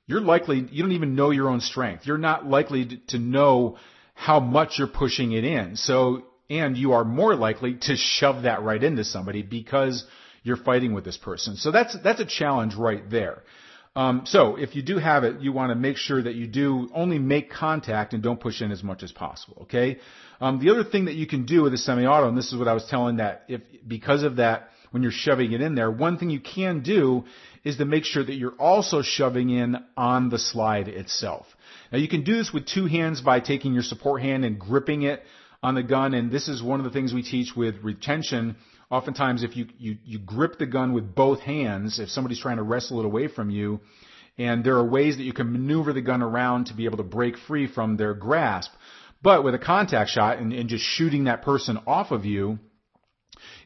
you're 0.09 0.23
likely, 0.23 0.67
you 0.73 0.83
don't 0.83 0.93
even 0.93 1.15
know 1.15 1.31
your 1.31 1.49
own 1.49 1.61
strength. 1.61 2.07
You're 2.07 2.19
not 2.19 2.47
likely 2.47 3.01
to 3.09 3.19
know 3.19 3.77
how 4.15 4.41
much 4.41 4.79
you're 4.79 4.89
pushing 4.89 5.31
it 5.33 5.45
in. 5.45 5.77
So, 5.77 6.25
and 6.51 6.77
you 6.77 6.93
are 6.93 7.05
more 7.05 7.37
likely 7.37 7.75
to 7.83 7.95
shove 7.95 8.43
that 8.43 8.63
right 8.63 8.83
into 8.83 9.05
somebody 9.05 9.43
because 9.43 10.05
you're 10.43 10.57
fighting 10.57 10.95
with 10.95 11.05
this 11.05 11.19
person. 11.19 11.57
So 11.57 11.71
that's, 11.71 11.97
that's 12.03 12.21
a 12.21 12.25
challenge 12.25 12.75
right 12.75 13.09
there. 13.09 13.43
Um, 13.95 14.23
so 14.25 14.57
if 14.57 14.75
you 14.75 14.83
do 14.83 14.97
have 14.97 15.25
it, 15.25 15.41
you 15.41 15.53
want 15.53 15.71
to 15.71 15.75
make 15.75 15.99
sure 15.99 16.23
that 16.23 16.35
you 16.35 16.47
do 16.47 16.89
only 16.95 17.19
make 17.19 17.51
contact 17.51 18.15
and 18.15 18.23
don't 18.23 18.41
push 18.41 18.63
in 18.63 18.73
as 18.73 18.83
much 18.83 19.03
as 19.03 19.13
possible. 19.13 19.59
Okay. 19.63 19.99
Um, 20.41 20.59
the 20.59 20.71
other 20.71 20.85
thing 20.85 21.05
that 21.07 21.17
you 21.17 21.27
can 21.27 21.45
do 21.45 21.63
with 21.63 21.75
a 21.75 21.79
semi-auto, 21.79 22.29
and 22.29 22.39
this 22.39 22.51
is 22.51 22.59
what 22.59 22.69
I 22.69 22.73
was 22.73 22.87
telling 22.89 23.17
that 23.17 23.45
if 23.49 23.61
because 23.87 24.23
of 24.23 24.37
that, 24.37 24.71
when 24.91 25.03
you're 25.03 25.13
shoving 25.13 25.53
it 25.53 25.61
in 25.61 25.75
there, 25.75 25.91
one 25.91 26.17
thing 26.17 26.31
you 26.31 26.41
can 26.41 26.81
do 26.83 27.25
is 27.65 27.77
to 27.79 27.85
make 27.85 28.05
sure 28.05 28.25
that 28.25 28.35
you're 28.35 28.57
also 28.59 29.03
shoving 29.03 29.51
in 29.51 29.77
on 29.97 30.29
the 30.29 30.39
slide 30.39 30.89
itself. 30.89 31.47
Now 31.93 31.99
you 31.99 32.09
can 32.09 32.25
do 32.25 32.37
this 32.37 32.53
with 32.53 32.67
two 32.67 32.87
hands 32.87 33.21
by 33.21 33.41
taking 33.41 33.75
your 33.75 33.83
support 33.83 34.23
hand 34.23 34.45
and 34.45 34.59
gripping 34.59 35.03
it 35.03 35.23
on 35.63 35.75
the 35.75 35.83
gun, 35.83 36.15
and 36.15 36.31
this 36.31 36.49
is 36.49 36.63
one 36.63 36.81
of 36.81 36.85
the 36.85 36.93
things 36.93 37.13
we 37.13 37.23
teach 37.23 37.57
with 37.57 37.83
retention. 37.83 38.57
Oftentimes, 38.91 39.43
if 39.43 39.57
you, 39.57 39.67
you, 39.79 39.99
you 40.05 40.19
grip 40.19 40.59
the 40.59 40.67
gun 40.67 40.93
with 40.93 41.15
both 41.15 41.41
hands, 41.41 41.99
if 41.99 42.09
somebody's 42.09 42.41
trying 42.41 42.57
to 42.57 42.63
wrestle 42.63 43.01
it 43.01 43.07
away 43.07 43.29
from 43.29 43.51
you, 43.51 43.81
and 44.39 44.63
there 44.63 44.77
are 44.77 44.85
ways 44.85 45.17
that 45.17 45.25
you 45.25 45.33
can 45.33 45.53
maneuver 45.53 45.93
the 45.93 46.01
gun 46.01 46.23
around 46.23 46.67
to 46.67 46.75
be 46.75 46.85
able 46.85 46.99
to 46.99 47.03
break 47.03 47.37
free 47.37 47.67
from 47.67 47.97
their 47.97 48.15
grasp. 48.15 48.71
But 49.21 49.43
with 49.43 49.55
a 49.55 49.59
contact 49.59 50.11
shot 50.11 50.39
and, 50.39 50.53
and 50.53 50.69
just 50.69 50.85
shooting 50.85 51.25
that 51.25 51.43
person 51.43 51.79
off 51.89 52.13
of 52.13 52.25
you, 52.25 52.61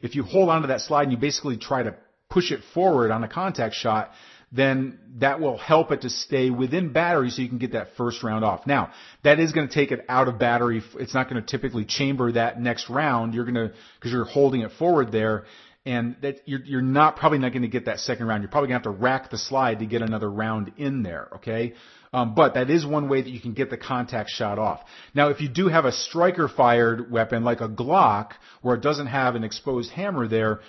if 0.01 0.15
you 0.15 0.23
hold 0.23 0.49
onto 0.49 0.69
that 0.69 0.81
slide 0.81 1.03
and 1.03 1.11
you 1.11 1.17
basically 1.17 1.57
try 1.57 1.83
to 1.83 1.95
push 2.33 2.51
it 2.51 2.61
forward 2.73 3.11
on 3.11 3.23
a 3.23 3.27
contact 3.27 3.75
shot, 3.75 4.11
then 4.51 4.99
that 5.17 5.39
will 5.39 5.57
help 5.57 5.91
it 5.91 6.01
to 6.01 6.09
stay 6.09 6.49
within 6.49 6.93
battery 6.93 7.29
so 7.31 7.41
you 7.41 7.49
can 7.49 7.57
get 7.57 7.71
that 7.71 7.87
first 7.97 8.21
round 8.23 8.45
off. 8.45 8.67
Now, 8.67 8.91
that 9.23 9.39
is 9.39 9.51
going 9.51 9.67
to 9.67 9.73
take 9.73 9.91
it 9.91 10.05
out 10.07 10.27
of 10.27 10.37
battery. 10.37 10.83
It's 10.95 11.13
not 11.13 11.29
going 11.29 11.41
to 11.41 11.47
typically 11.47 11.85
chamber 11.85 12.31
that 12.33 12.61
next 12.61 12.89
round. 12.89 13.33
You're 13.33 13.45
going 13.45 13.55
to, 13.55 13.73
because 13.95 14.11
you're 14.11 14.25
holding 14.25 14.61
it 14.61 14.71
forward 14.77 15.11
there, 15.11 15.45
and 15.85 16.15
that 16.21 16.41
you're, 16.45 16.63
you're 16.63 16.81
not 16.81 17.17
probably 17.17 17.39
not 17.39 17.51
going 17.51 17.63
to 17.63 17.67
get 17.67 17.85
that 17.85 17.99
second 17.99 18.27
round. 18.27 18.43
You're 18.43 18.51
probably 18.51 18.69
going 18.69 18.81
to 18.81 18.89
have 18.89 18.95
to 18.97 19.01
rack 19.03 19.31
the 19.31 19.37
slide 19.37 19.79
to 19.79 19.85
get 19.85 20.01
another 20.01 20.31
round 20.31 20.71
in 20.77 21.03
there. 21.03 21.29
Okay. 21.37 21.73
Um, 22.13 22.35
but 22.35 22.53
that 22.53 22.69
is 22.69 22.85
one 22.85 23.09
way 23.09 23.23
that 23.23 23.29
you 23.29 23.41
can 23.41 23.53
get 23.53 23.71
the 23.71 23.77
contact 23.77 24.29
shot 24.29 24.59
off. 24.59 24.81
Now, 25.15 25.29
if 25.29 25.41
you 25.41 25.49
do 25.49 25.67
have 25.67 25.85
a 25.85 25.91
striker 25.91 26.47
fired 26.47 27.11
weapon 27.11 27.43
like 27.43 27.59
a 27.59 27.67
Glock, 27.67 28.33
where 28.61 28.75
it 28.75 28.81
doesn't 28.81 29.07
have 29.07 29.33
an 29.33 29.43
exposed 29.43 29.91
hammer 29.91 30.27
there, 30.27 30.61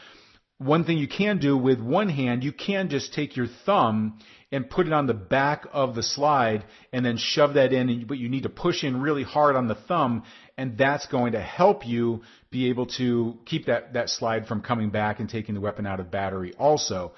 one 0.64 0.85
thing 0.85 0.96
you 0.98 1.09
can 1.09 1.38
do 1.38 1.57
with 1.57 1.81
one 1.81 2.09
hand, 2.09 2.42
you 2.42 2.53
can 2.53 2.88
just 2.88 3.12
take 3.12 3.37
your 3.37 3.46
thumb 3.66 4.18
and 4.50 4.68
put 4.70 4.87
it 4.87 4.92
on 4.92 5.07
the 5.07 5.14
back 5.14 5.66
of 5.72 5.94
the 5.94 6.03
slide 6.03 6.64
and 6.92 7.05
then 7.05 7.16
shove 7.18 7.55
that 7.55 7.72
in, 7.72 8.07
but 8.07 8.18
you 8.18 8.29
need 8.29 8.44
to 8.44 8.48
push 8.48 8.83
in 8.83 9.00
really 9.00 9.24
hard 9.24 9.57
on 9.57 9.68
the 9.68 9.74
thumb 9.74 10.22
and 10.57 10.79
that's 10.79 11.07
going 11.07 11.33
to 11.33 11.40
help 11.40 11.87
you 11.87 12.22
be 12.50 12.68
able 12.68 12.87
to 12.87 13.37
keep 13.44 13.66
that, 13.66 13.92
that 13.94 14.09
slide 14.09 14.46
from 14.46 14.62
coming 14.62 14.90
back 14.90 15.20
and 15.20 15.29
taking 15.29 15.55
the 15.55 15.61
weapon 15.61 15.87
out 15.87 16.00
of 16.00 16.11
battery 16.11 16.55
also. 16.59 17.12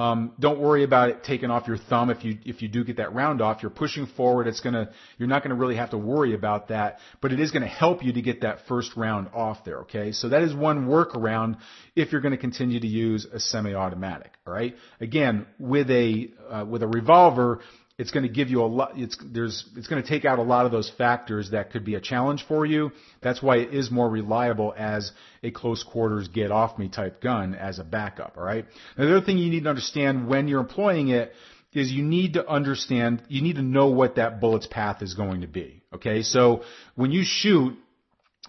Um, 0.00 0.32
don't 0.40 0.58
worry 0.58 0.82
about 0.82 1.10
it 1.10 1.24
taking 1.24 1.50
off 1.50 1.68
your 1.68 1.76
thumb 1.76 2.08
if 2.08 2.24
you 2.24 2.38
if 2.46 2.62
you 2.62 2.68
do 2.68 2.84
get 2.84 2.96
that 2.96 3.12
round 3.12 3.42
off. 3.42 3.62
You're 3.62 3.70
pushing 3.70 4.06
forward. 4.06 4.46
It's 4.46 4.60
gonna 4.60 4.90
you're 5.18 5.28
not 5.28 5.42
gonna 5.42 5.56
really 5.56 5.76
have 5.76 5.90
to 5.90 5.98
worry 5.98 6.32
about 6.32 6.68
that, 6.68 7.00
but 7.20 7.32
it 7.32 7.40
is 7.40 7.50
gonna 7.50 7.66
help 7.66 8.02
you 8.02 8.14
to 8.14 8.22
get 8.22 8.40
that 8.40 8.66
first 8.66 8.96
round 8.96 9.28
off 9.34 9.62
there. 9.66 9.80
Okay, 9.80 10.12
so 10.12 10.30
that 10.30 10.40
is 10.40 10.54
one 10.54 10.86
workaround 10.86 11.58
if 11.94 12.12
you're 12.12 12.22
gonna 12.22 12.38
continue 12.38 12.80
to 12.80 12.86
use 12.86 13.26
a 13.30 13.38
semi-automatic. 13.38 14.32
All 14.46 14.54
right. 14.54 14.74
Again, 15.02 15.46
with 15.58 15.90
a 15.90 16.30
uh, 16.48 16.64
with 16.64 16.82
a 16.82 16.88
revolver, 16.88 17.60
it's 18.00 18.12
going 18.12 18.22
to 18.22 18.32
give 18.32 18.48
you 18.48 18.62
a 18.62 18.66
lot. 18.66 18.92
It's 18.96 19.18
there's 19.22 19.68
it's 19.76 19.86
going 19.86 20.02
to 20.02 20.08
take 20.08 20.24
out 20.24 20.38
a 20.38 20.42
lot 20.42 20.64
of 20.64 20.72
those 20.72 20.90
factors 20.96 21.50
that 21.50 21.70
could 21.70 21.84
be 21.84 21.96
a 21.96 22.00
challenge 22.00 22.46
for 22.48 22.64
you. 22.64 22.92
That's 23.20 23.42
why 23.42 23.58
it 23.58 23.74
is 23.74 23.90
more 23.90 24.08
reliable 24.08 24.74
as 24.76 25.12
a 25.42 25.50
close 25.50 25.82
quarters 25.82 26.28
get 26.28 26.50
off 26.50 26.78
me 26.78 26.88
type 26.88 27.20
gun 27.20 27.54
as 27.54 27.78
a 27.78 27.84
backup. 27.84 28.38
All 28.38 28.42
right. 28.42 28.64
Now, 28.96 29.04
the 29.04 29.16
other 29.18 29.26
thing 29.26 29.36
you 29.36 29.50
need 29.50 29.64
to 29.64 29.68
understand 29.68 30.28
when 30.28 30.48
you're 30.48 30.60
employing 30.60 31.08
it 31.08 31.32
is 31.74 31.92
you 31.92 32.02
need 32.02 32.32
to 32.32 32.48
understand, 32.48 33.22
you 33.28 33.42
need 33.42 33.56
to 33.56 33.62
know 33.62 33.88
what 33.88 34.16
that 34.16 34.40
bullet's 34.40 34.66
path 34.66 35.02
is 35.02 35.12
going 35.12 35.42
to 35.42 35.46
be. 35.46 35.82
Okay. 35.94 36.22
So 36.22 36.62
when 36.94 37.12
you 37.12 37.22
shoot 37.22 37.76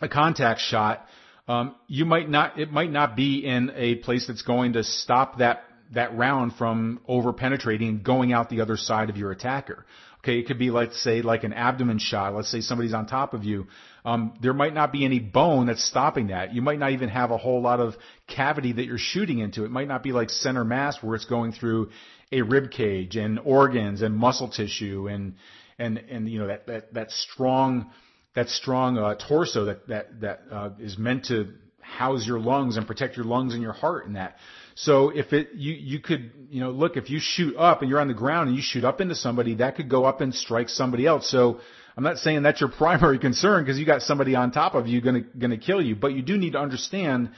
a 0.01 0.07
contact 0.07 0.61
shot, 0.61 1.05
um, 1.49 1.75
you 1.87 2.05
might 2.05 2.29
not, 2.29 2.57
it 2.57 2.71
might 2.71 2.91
not 2.91 3.17
be 3.17 3.45
in 3.45 3.73
a 3.75 3.95
place 3.95 4.27
that's 4.27 4.43
going 4.43 4.73
to 4.73 4.85
stop 4.85 5.39
that 5.39 5.63
that 5.91 6.15
round 6.17 6.53
from 6.55 6.99
over 7.07 7.33
penetrating 7.33 8.01
going 8.01 8.33
out 8.33 8.49
the 8.49 8.61
other 8.61 8.77
side 8.77 9.09
of 9.09 9.17
your 9.17 9.31
attacker. 9.31 9.85
Okay, 10.19 10.37
it 10.37 10.45
could 10.45 10.59
be 10.59 10.69
let's 10.69 11.01
say 11.01 11.23
like 11.23 11.43
an 11.43 11.53
abdomen 11.53 11.97
shot. 11.97 12.35
Let's 12.35 12.51
say 12.51 12.61
somebody's 12.61 12.93
on 12.93 13.07
top 13.07 13.33
of 13.33 13.43
you. 13.43 13.67
Um, 14.05 14.33
there 14.41 14.53
might 14.53 14.73
not 14.73 14.91
be 14.91 15.03
any 15.03 15.19
bone 15.19 15.65
that's 15.65 15.83
stopping 15.83 16.27
that. 16.27 16.53
You 16.53 16.61
might 16.61 16.77
not 16.77 16.91
even 16.91 17.09
have 17.09 17.31
a 17.31 17.37
whole 17.37 17.61
lot 17.61 17.79
of 17.79 17.95
cavity 18.27 18.73
that 18.73 18.85
you're 18.85 18.99
shooting 18.99 19.39
into. 19.39 19.65
It 19.65 19.71
might 19.71 19.87
not 19.87 20.03
be 20.03 20.11
like 20.11 20.29
center 20.29 20.63
mass 20.63 21.01
where 21.01 21.15
it's 21.15 21.25
going 21.25 21.53
through 21.53 21.89
a 22.31 22.41
rib 22.43 22.69
cage 22.69 23.15
and 23.15 23.39
organs 23.39 24.03
and 24.03 24.15
muscle 24.15 24.49
tissue 24.49 25.07
and 25.09 25.35
and 25.79 25.97
and 25.97 26.29
you 26.29 26.39
know 26.39 26.47
that 26.47 26.67
that 26.67 26.93
that 26.93 27.11
strong 27.11 27.89
that 28.35 28.47
strong 28.47 28.97
uh, 28.97 29.15
torso 29.15 29.65
that 29.65 29.87
that 29.87 30.21
that 30.21 30.41
uh, 30.51 30.69
is 30.79 30.97
meant 30.99 31.25
to 31.25 31.51
house 31.81 32.25
your 32.25 32.39
lungs 32.39 32.77
and 32.77 32.87
protect 32.87 33.17
your 33.17 33.25
lungs 33.25 33.53
and 33.53 33.61
your 33.61 33.73
heart 33.73 34.05
and 34.05 34.15
that. 34.15 34.37
So 34.81 35.09
if 35.09 35.31
it, 35.31 35.49
you, 35.53 35.73
you 35.73 35.99
could, 35.99 36.31
you 36.49 36.59
know, 36.59 36.71
look, 36.71 36.97
if 36.97 37.11
you 37.11 37.19
shoot 37.19 37.55
up 37.55 37.81
and 37.81 37.89
you're 37.89 37.99
on 37.99 38.07
the 38.07 38.15
ground 38.15 38.47
and 38.47 38.57
you 38.57 38.63
shoot 38.63 38.83
up 38.83 38.99
into 38.99 39.13
somebody, 39.13 39.53
that 39.55 39.75
could 39.75 39.89
go 39.89 40.05
up 40.05 40.21
and 40.21 40.33
strike 40.33 40.69
somebody 40.69 41.05
else. 41.05 41.29
So 41.29 41.59
I'm 41.95 42.03
not 42.03 42.17
saying 42.17 42.41
that's 42.41 42.61
your 42.61 42.71
primary 42.77 43.19
concern 43.19 43.63
because 43.63 43.77
you 43.77 43.85
got 43.85 44.01
somebody 44.01 44.33
on 44.33 44.51
top 44.51 44.73
of 44.73 44.87
you 44.87 44.99
gonna, 44.99 45.21
gonna 45.37 45.57
kill 45.59 45.83
you, 45.83 45.95
but 45.95 46.13
you 46.13 46.23
do 46.23 46.35
need 46.35 46.53
to 46.53 46.59
understand 46.59 47.29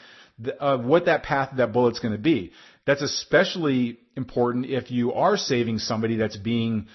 uh, 0.58 0.78
what 0.78 1.08
that 1.08 1.24
path 1.24 1.52
of 1.52 1.58
that 1.58 1.74
bullet's 1.74 2.00
gonna 2.00 2.18
be. 2.18 2.54
That's 2.86 3.02
especially 3.02 4.00
important 4.16 4.68
if 4.68 4.90
you 4.90 5.12
are 5.12 5.36
saving 5.36 5.80
somebody 5.80 6.16
that's 6.16 6.38
being 6.38 6.88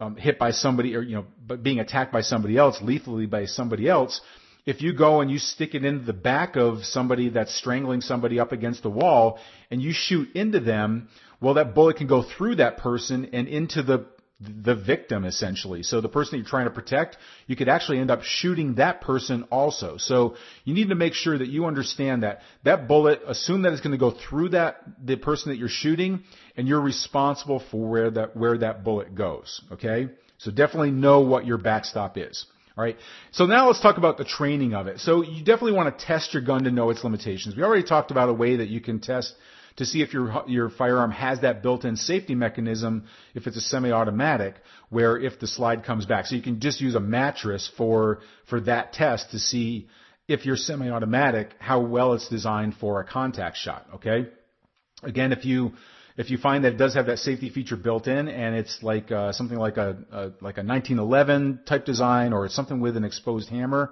um, 0.00 0.16
hit 0.16 0.38
by 0.38 0.52
somebody 0.52 0.96
or, 0.96 1.02
you 1.02 1.16
know, 1.16 1.26
but 1.46 1.62
being 1.62 1.78
attacked 1.78 2.10
by 2.10 2.22
somebody 2.22 2.56
else, 2.56 2.80
lethally 2.80 3.26
by 3.26 3.44
somebody 3.44 3.86
else 3.86 4.22
if 4.66 4.82
you 4.82 4.92
go 4.92 5.20
and 5.20 5.30
you 5.30 5.38
stick 5.38 5.74
it 5.74 5.84
into 5.84 6.04
the 6.04 6.12
back 6.12 6.56
of 6.56 6.84
somebody 6.84 7.30
that's 7.30 7.54
strangling 7.54 8.00
somebody 8.00 8.38
up 8.38 8.52
against 8.52 8.82
the 8.82 8.90
wall 8.90 9.38
and 9.70 9.82
you 9.82 9.92
shoot 9.92 10.34
into 10.34 10.60
them, 10.60 11.08
well, 11.40 11.54
that 11.54 11.74
bullet 11.74 11.96
can 11.96 12.06
go 12.06 12.22
through 12.22 12.56
that 12.56 12.78
person 12.78 13.30
and 13.32 13.48
into 13.48 13.82
the 13.82 14.06
the 14.40 14.74
victim 14.74 15.24
essentially. 15.24 15.82
So 15.82 16.00
the 16.00 16.08
person 16.08 16.32
that 16.32 16.38
you're 16.38 16.48
trying 16.48 16.64
to 16.64 16.70
protect, 16.70 17.18
you 17.46 17.56
could 17.56 17.68
actually 17.68 17.98
end 17.98 18.10
up 18.10 18.22
shooting 18.22 18.76
that 18.76 19.02
person 19.02 19.44
also. 19.50 19.98
So 19.98 20.36
you 20.64 20.72
need 20.72 20.88
to 20.88 20.94
make 20.94 21.12
sure 21.12 21.36
that 21.36 21.48
you 21.48 21.66
understand 21.66 22.22
that 22.22 22.40
that 22.64 22.88
bullet, 22.88 23.20
assume 23.26 23.62
that 23.62 23.72
it's 23.72 23.82
going 23.82 23.92
to 23.92 23.98
go 23.98 24.10
through 24.10 24.50
that, 24.50 24.82
the 25.04 25.16
person 25.16 25.50
that 25.50 25.58
you're 25.58 25.68
shooting 25.68 26.24
and 26.56 26.66
you're 26.66 26.80
responsible 26.80 27.62
for 27.70 27.86
where 27.88 28.10
that, 28.10 28.34
where 28.34 28.56
that 28.58 28.82
bullet 28.82 29.14
goes. 29.14 29.60
Okay? 29.72 30.08
So 30.38 30.50
definitely 30.50 30.90
know 30.90 31.20
what 31.20 31.44
your 31.46 31.58
backstop 31.58 32.16
is. 32.16 32.46
All 32.80 32.86
right. 32.86 32.96
So 33.32 33.44
now 33.44 33.66
let's 33.66 33.82
talk 33.82 33.98
about 33.98 34.16
the 34.16 34.24
training 34.24 34.72
of 34.72 34.86
it. 34.86 35.00
So 35.00 35.22
you 35.22 35.44
definitely 35.44 35.72
want 35.72 35.98
to 35.98 36.06
test 36.06 36.32
your 36.32 36.42
gun 36.42 36.64
to 36.64 36.70
know 36.70 36.88
its 36.88 37.04
limitations. 37.04 37.54
We 37.54 37.62
already 37.62 37.82
talked 37.82 38.10
about 38.10 38.30
a 38.30 38.32
way 38.32 38.56
that 38.56 38.68
you 38.68 38.80
can 38.80 39.00
test 39.00 39.34
to 39.76 39.84
see 39.84 40.00
if 40.00 40.14
your 40.14 40.44
your 40.48 40.70
firearm 40.70 41.10
has 41.10 41.42
that 41.42 41.62
built-in 41.62 41.96
safety 41.96 42.34
mechanism 42.34 43.04
if 43.34 43.46
it's 43.46 43.58
a 43.58 43.60
semi-automatic 43.60 44.54
where 44.88 45.18
if 45.18 45.38
the 45.38 45.46
slide 45.46 45.84
comes 45.84 46.06
back. 46.06 46.24
So 46.24 46.36
you 46.36 46.40
can 46.40 46.58
just 46.58 46.80
use 46.80 46.94
a 46.94 47.00
mattress 47.00 47.70
for 47.76 48.20
for 48.48 48.62
that 48.62 48.94
test 48.94 49.32
to 49.32 49.38
see 49.38 49.90
if 50.26 50.46
you're 50.46 50.56
semi-automatic 50.56 51.50
how 51.58 51.80
well 51.80 52.14
it's 52.14 52.30
designed 52.30 52.76
for 52.76 53.02
a 53.02 53.04
contact 53.04 53.58
shot, 53.58 53.86
okay? 53.96 54.28
Again, 55.02 55.32
if 55.32 55.44
you 55.44 55.72
if 56.20 56.28
you 56.28 56.36
find 56.36 56.64
that 56.64 56.74
it 56.74 56.76
does 56.76 56.92
have 56.94 57.06
that 57.06 57.18
safety 57.18 57.48
feature 57.48 57.76
built 57.76 58.06
in 58.06 58.28
and 58.28 58.54
it's 58.54 58.82
like 58.82 59.10
uh, 59.10 59.32
something 59.32 59.56
like 59.56 59.78
a, 59.78 59.96
a, 60.12 60.22
like 60.42 60.58
a 60.58 60.62
1911 60.62 61.60
type 61.64 61.86
design 61.86 62.34
or 62.34 62.44
it's 62.44 62.54
something 62.54 62.78
with 62.78 62.94
an 62.98 63.04
exposed 63.04 63.48
hammer, 63.48 63.90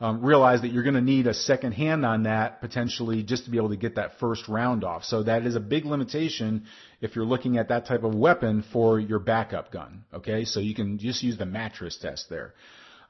um, 0.00 0.24
realize 0.24 0.60
that 0.60 0.68
you're 0.68 0.84
going 0.84 0.94
to 0.94 1.00
need 1.00 1.26
a 1.26 1.34
second 1.34 1.72
hand 1.72 2.06
on 2.06 2.22
that 2.22 2.60
potentially 2.60 3.24
just 3.24 3.46
to 3.46 3.50
be 3.50 3.56
able 3.56 3.70
to 3.70 3.76
get 3.76 3.96
that 3.96 4.20
first 4.20 4.46
round 4.46 4.84
off. 4.84 5.02
So 5.02 5.24
that 5.24 5.46
is 5.46 5.56
a 5.56 5.60
big 5.60 5.84
limitation 5.84 6.66
if 7.00 7.16
you're 7.16 7.24
looking 7.24 7.58
at 7.58 7.70
that 7.70 7.86
type 7.86 8.04
of 8.04 8.14
weapon 8.14 8.64
for 8.72 9.00
your 9.00 9.18
backup 9.18 9.72
gun. 9.72 10.04
Okay, 10.14 10.44
so 10.44 10.60
you 10.60 10.76
can 10.76 10.98
just 10.98 11.24
use 11.24 11.38
the 11.38 11.46
mattress 11.46 11.98
test 12.00 12.30
there. 12.30 12.54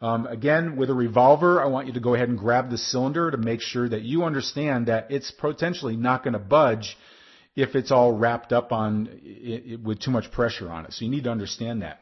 Um, 0.00 0.26
again, 0.26 0.76
with 0.76 0.88
a 0.88 0.94
revolver, 0.94 1.62
I 1.62 1.66
want 1.66 1.86
you 1.86 1.92
to 1.92 2.00
go 2.00 2.14
ahead 2.14 2.30
and 2.30 2.38
grab 2.38 2.70
the 2.70 2.78
cylinder 2.78 3.30
to 3.30 3.36
make 3.36 3.60
sure 3.60 3.86
that 3.86 4.02
you 4.02 4.24
understand 4.24 4.86
that 4.86 5.10
it's 5.10 5.30
potentially 5.30 5.96
not 5.96 6.24
going 6.24 6.32
to 6.32 6.38
budge 6.38 6.96
if 7.56 7.74
it's 7.74 7.90
all 7.90 8.12
wrapped 8.12 8.52
up 8.52 8.72
on 8.72 9.08
it, 9.22 9.72
it, 9.72 9.82
with 9.82 10.00
too 10.00 10.10
much 10.10 10.30
pressure 10.32 10.70
on 10.70 10.84
it. 10.86 10.92
So 10.92 11.04
you 11.04 11.10
need 11.10 11.24
to 11.24 11.30
understand 11.30 11.82
that. 11.82 12.00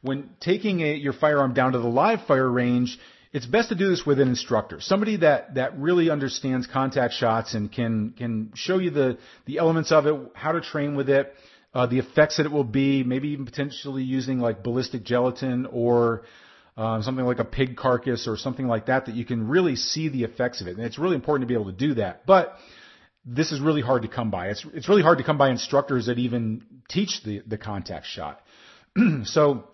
When 0.00 0.30
taking 0.40 0.80
a, 0.80 0.94
your 0.94 1.12
firearm 1.12 1.54
down 1.54 1.72
to 1.72 1.78
the 1.78 1.88
live 1.88 2.26
fire 2.26 2.48
range, 2.48 2.98
it's 3.32 3.46
best 3.46 3.68
to 3.68 3.74
do 3.74 3.88
this 3.88 4.06
with 4.06 4.20
an 4.20 4.28
instructor, 4.28 4.80
somebody 4.80 5.16
that, 5.18 5.56
that 5.56 5.78
really 5.78 6.08
understands 6.08 6.66
contact 6.66 7.14
shots 7.14 7.54
and 7.54 7.70
can 7.70 8.14
can 8.16 8.52
show 8.54 8.78
you 8.78 8.90
the 8.90 9.18
the 9.44 9.58
elements 9.58 9.92
of 9.92 10.06
it, 10.06 10.14
how 10.34 10.52
to 10.52 10.60
train 10.60 10.96
with 10.96 11.10
it, 11.10 11.34
uh, 11.74 11.86
the 11.86 11.98
effects 11.98 12.38
that 12.38 12.46
it 12.46 12.52
will 12.52 12.64
be, 12.64 13.04
maybe 13.04 13.28
even 13.28 13.44
potentially 13.44 14.02
using 14.02 14.38
like 14.38 14.62
ballistic 14.62 15.04
gelatin 15.04 15.66
or 15.66 16.22
uh, 16.76 17.02
something 17.02 17.24
like 17.24 17.38
a 17.38 17.44
pig 17.44 17.76
carcass 17.76 18.26
or 18.26 18.36
something 18.36 18.66
like 18.66 18.86
that 18.86 19.06
that 19.06 19.14
you 19.14 19.24
can 19.24 19.48
really 19.48 19.76
see 19.76 20.08
the 20.08 20.24
effects 20.24 20.60
of 20.60 20.68
it. 20.68 20.76
And 20.76 20.86
it's 20.86 20.98
really 20.98 21.16
important 21.16 21.46
to 21.46 21.52
be 21.52 21.60
able 21.60 21.70
to 21.70 21.76
do 21.76 21.94
that. 21.94 22.24
But 22.24 22.56
this 23.30 23.52
is 23.52 23.60
really 23.60 23.82
hard 23.82 24.02
to 24.02 24.08
come 24.08 24.30
by. 24.30 24.48
It's, 24.48 24.64
it's 24.72 24.88
really 24.88 25.02
hard 25.02 25.18
to 25.18 25.24
come 25.24 25.36
by 25.36 25.50
instructors 25.50 26.06
that 26.06 26.18
even 26.18 26.64
teach 26.88 27.22
the, 27.24 27.42
the 27.46 27.58
contact 27.58 28.06
shot. 28.06 28.40
so, 29.24 29.64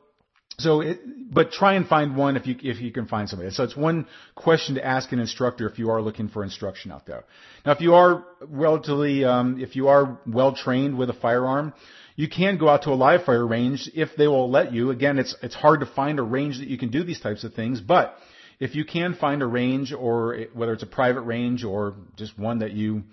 so 0.59 0.81
it, 0.81 1.01
but 1.33 1.53
try 1.53 1.75
and 1.75 1.87
find 1.87 2.17
one 2.17 2.37
if 2.37 2.49
you, 2.49 2.57
if 2.63 2.81
you 2.81 2.91
can 2.91 3.07
find 3.07 3.29
somebody. 3.29 3.51
So 3.53 3.63
it's 3.63 3.77
one 3.77 4.09
question 4.35 4.75
to 4.75 4.85
ask 4.85 5.13
an 5.13 5.21
instructor 5.21 5.69
if 5.69 5.79
you 5.79 5.91
are 5.91 6.03
looking 6.03 6.29
for 6.29 6.43
instruction 6.43 6.91
out 6.91 7.07
there. 7.07 7.25
Now, 7.65 7.73
if 7.73 7.81
you 7.81 7.95
are 7.95 8.25
relatively, 8.41 9.25
um, 9.25 9.61
if 9.61 9.77
you 9.77 9.87
are 9.87 10.19
well 10.27 10.55
trained 10.55 10.99
with 10.99 11.09
a 11.09 11.15
firearm, 11.15 11.75
you 12.17 12.29
can 12.29 12.59
go 12.59 12.69
out 12.69 12.83
to 12.83 12.91
a 12.91 12.95
live 12.95 13.25
fire 13.25 13.47
range 13.47 13.89
if 13.95 14.11
they 14.17 14.27
will 14.27 14.51
let 14.51 14.73
you. 14.73 14.91
Again, 14.91 15.19
it's, 15.21 15.37
it's 15.43 15.55
hard 15.55 15.81
to 15.81 15.87
find 15.87 16.19
a 16.19 16.23
range 16.23 16.59
that 16.59 16.69
you 16.69 16.79
can 16.79 16.91
do 16.91 17.05
these 17.05 17.21
types 17.21 17.45
of 17.45 17.55
things, 17.55 17.81
but 17.81 18.17
if 18.61 18.75
you 18.75 18.85
can 18.85 19.15
find 19.15 19.43
a 19.43 19.47
range 19.47 19.93
or 19.93 20.47
whether 20.53 20.73
it's 20.73 20.83
a 20.83 20.87
private 20.87 21.23
range 21.23 21.65
or 21.65 21.95
just 22.17 22.39
one 22.39 22.61
that 22.61 22.73
you, 22.73 23.05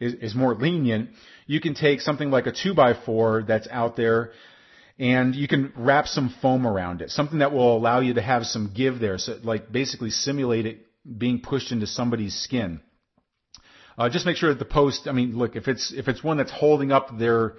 is, 0.00 0.14
is 0.14 0.34
more 0.34 0.54
lenient, 0.54 1.10
you 1.46 1.60
can 1.60 1.74
take 1.74 2.00
something 2.00 2.30
like 2.30 2.46
a 2.46 2.52
2x4 2.52 3.46
that's 3.46 3.68
out 3.70 3.96
there 3.96 4.32
and 4.98 5.34
you 5.34 5.48
can 5.48 5.72
wrap 5.76 6.06
some 6.06 6.34
foam 6.42 6.66
around 6.66 7.00
it, 7.00 7.10
something 7.10 7.38
that 7.38 7.52
will 7.52 7.76
allow 7.76 8.00
you 8.00 8.14
to 8.14 8.22
have 8.22 8.44
some 8.44 8.72
give 8.74 8.98
there, 8.98 9.16
so 9.16 9.38
like 9.42 9.72
basically 9.72 10.10
simulate 10.10 10.66
it 10.66 10.86
being 11.18 11.40
pushed 11.40 11.72
into 11.72 11.86
somebody's 11.86 12.34
skin. 12.34 12.80
Uh, 13.96 14.08
just 14.08 14.26
make 14.26 14.36
sure 14.36 14.50
that 14.50 14.58
the 14.58 14.64
post, 14.64 15.06
I 15.06 15.12
mean, 15.12 15.36
look, 15.36 15.56
if 15.56 15.68
it's, 15.68 15.92
if 15.92 16.08
it's 16.08 16.22
one 16.22 16.36
that's 16.36 16.52
holding 16.52 16.92
up 16.92 17.18
their, 17.18 17.54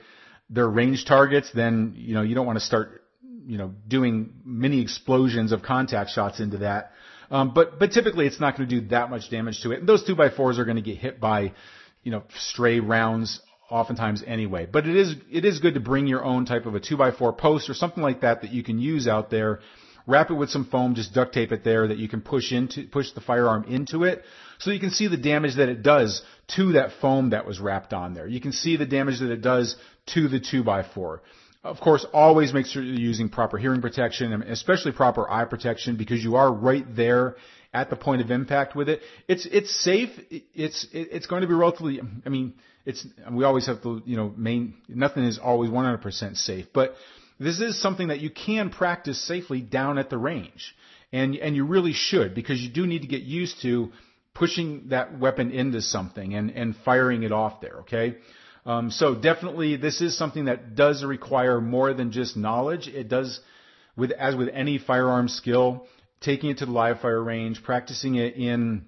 their 0.49 0.67
range 0.67 1.05
targets, 1.05 1.51
then, 1.53 1.93
you 1.97 2.13
know, 2.13 2.21
you 2.21 2.35
don't 2.35 2.45
want 2.45 2.59
to 2.59 2.65
start, 2.65 3.03
you 3.45 3.57
know, 3.57 3.73
doing 3.87 4.33
mini 4.45 4.81
explosions 4.81 5.51
of 5.51 5.61
contact 5.63 6.11
shots 6.11 6.39
into 6.39 6.59
that. 6.59 6.91
Um, 7.31 7.53
but, 7.53 7.79
but 7.79 7.91
typically 7.91 8.27
it's 8.27 8.39
not 8.39 8.57
going 8.57 8.67
to 8.67 8.81
do 8.81 8.87
that 8.89 9.09
much 9.09 9.29
damage 9.29 9.61
to 9.61 9.71
it. 9.71 9.79
And 9.79 9.89
those 9.89 10.03
2x4s 10.03 10.59
are 10.59 10.65
going 10.65 10.77
to 10.77 10.81
get 10.83 10.97
hit 10.97 11.19
by, 11.19 11.53
you 12.03 12.11
know, 12.11 12.23
stray 12.37 12.79
rounds 12.79 13.41
oftentimes 13.69 14.23
anyway. 14.25 14.67
But 14.71 14.87
it 14.87 14.95
is, 14.95 15.15
it 15.31 15.45
is 15.45 15.59
good 15.59 15.75
to 15.75 15.79
bring 15.79 16.07
your 16.07 16.23
own 16.23 16.45
type 16.45 16.65
of 16.65 16.75
a 16.75 16.79
2x4 16.79 17.37
post 17.37 17.69
or 17.69 17.73
something 17.73 18.03
like 18.03 18.21
that 18.21 18.41
that 18.41 18.51
you 18.51 18.63
can 18.63 18.79
use 18.79 19.07
out 19.07 19.29
there 19.29 19.59
wrap 20.07 20.29
it 20.29 20.33
with 20.33 20.49
some 20.49 20.65
foam, 20.65 20.95
just 20.95 21.13
duct 21.13 21.33
tape 21.33 21.51
it 21.51 21.63
there 21.63 21.87
that 21.87 21.97
you 21.97 22.09
can 22.09 22.21
push 22.21 22.51
into, 22.51 22.87
push 22.87 23.11
the 23.11 23.21
firearm 23.21 23.63
into 23.65 24.03
it 24.03 24.23
so 24.59 24.71
you 24.71 24.79
can 24.79 24.91
see 24.91 25.07
the 25.07 25.17
damage 25.17 25.55
that 25.55 25.69
it 25.69 25.81
does 25.83 26.21
to 26.55 26.73
that 26.73 26.91
foam 27.01 27.31
that 27.31 27.45
was 27.45 27.59
wrapped 27.59 27.93
on 27.93 28.13
there. 28.13 28.27
You 28.27 28.41
can 28.41 28.51
see 28.51 28.77
the 28.77 28.85
damage 28.85 29.19
that 29.19 29.31
it 29.31 29.41
does 29.41 29.75
to 30.07 30.27
the 30.27 30.39
2x4. 30.39 31.19
Of 31.63 31.79
course, 31.79 32.05
always 32.11 32.53
make 32.53 32.65
sure 32.65 32.81
you're 32.81 32.95
using 32.95 33.29
proper 33.29 33.57
hearing 33.57 33.81
protection 33.81 34.33
and 34.33 34.43
especially 34.43 34.93
proper 34.93 35.29
eye 35.29 35.45
protection 35.45 35.95
because 35.95 36.23
you 36.23 36.35
are 36.35 36.51
right 36.51 36.85
there 36.95 37.35
at 37.71 37.89
the 37.91 37.95
point 37.95 38.21
of 38.21 38.31
impact 38.31 38.75
with 38.75 38.89
it. 38.89 39.01
It's 39.27 39.45
it's 39.45 39.69
safe. 39.83 40.09
It's 40.29 40.87
it's 40.91 41.27
going 41.27 41.41
to 41.43 41.47
be 41.47 41.53
relatively. 41.53 42.01
I 42.25 42.29
mean, 42.29 42.55
it's 42.85 43.05
we 43.31 43.43
always 43.43 43.67
have 43.67 43.83
to 43.83 44.01
you 44.05 44.17
know 44.17 44.33
main 44.35 44.73
nothing 44.89 45.23
is 45.23 45.37
always 45.37 45.69
100% 45.69 46.35
safe, 46.35 46.65
but 46.73 46.95
this 47.39 47.59
is 47.61 47.79
something 47.79 48.07
that 48.07 48.21
you 48.21 48.31
can 48.31 48.71
practice 48.71 49.21
safely 49.21 49.61
down 49.61 49.99
at 49.99 50.09
the 50.09 50.17
range, 50.17 50.75
and 51.13 51.35
and 51.35 51.55
you 51.55 51.65
really 51.65 51.93
should 51.93 52.33
because 52.33 52.59
you 52.59 52.69
do 52.69 52.87
need 52.87 53.03
to 53.03 53.07
get 53.07 53.21
used 53.21 53.61
to 53.61 53.91
pushing 54.33 54.89
that 54.89 55.19
weapon 55.19 55.51
into 55.51 55.81
something 55.81 56.33
and 56.33 56.49
and 56.49 56.75
firing 56.85 57.21
it 57.21 57.31
off 57.31 57.61
there. 57.61 57.81
Okay. 57.81 58.17
Um, 58.65 58.91
so 58.91 59.15
definitely, 59.15 59.75
this 59.75 60.01
is 60.01 60.17
something 60.17 60.45
that 60.45 60.75
does 60.75 61.03
require 61.03 61.59
more 61.59 61.93
than 61.93 62.11
just 62.11 62.37
knowledge. 62.37 62.87
It 62.87 63.09
does, 63.09 63.39
with 63.95 64.11
as 64.11 64.35
with 64.35 64.49
any 64.53 64.77
firearm 64.77 65.27
skill, 65.29 65.87
taking 66.19 66.51
it 66.51 66.59
to 66.59 66.65
the 66.65 66.71
live 66.71 67.01
fire 67.01 67.21
range, 67.21 67.63
practicing 67.63 68.15
it 68.15 68.35
in 68.35 68.85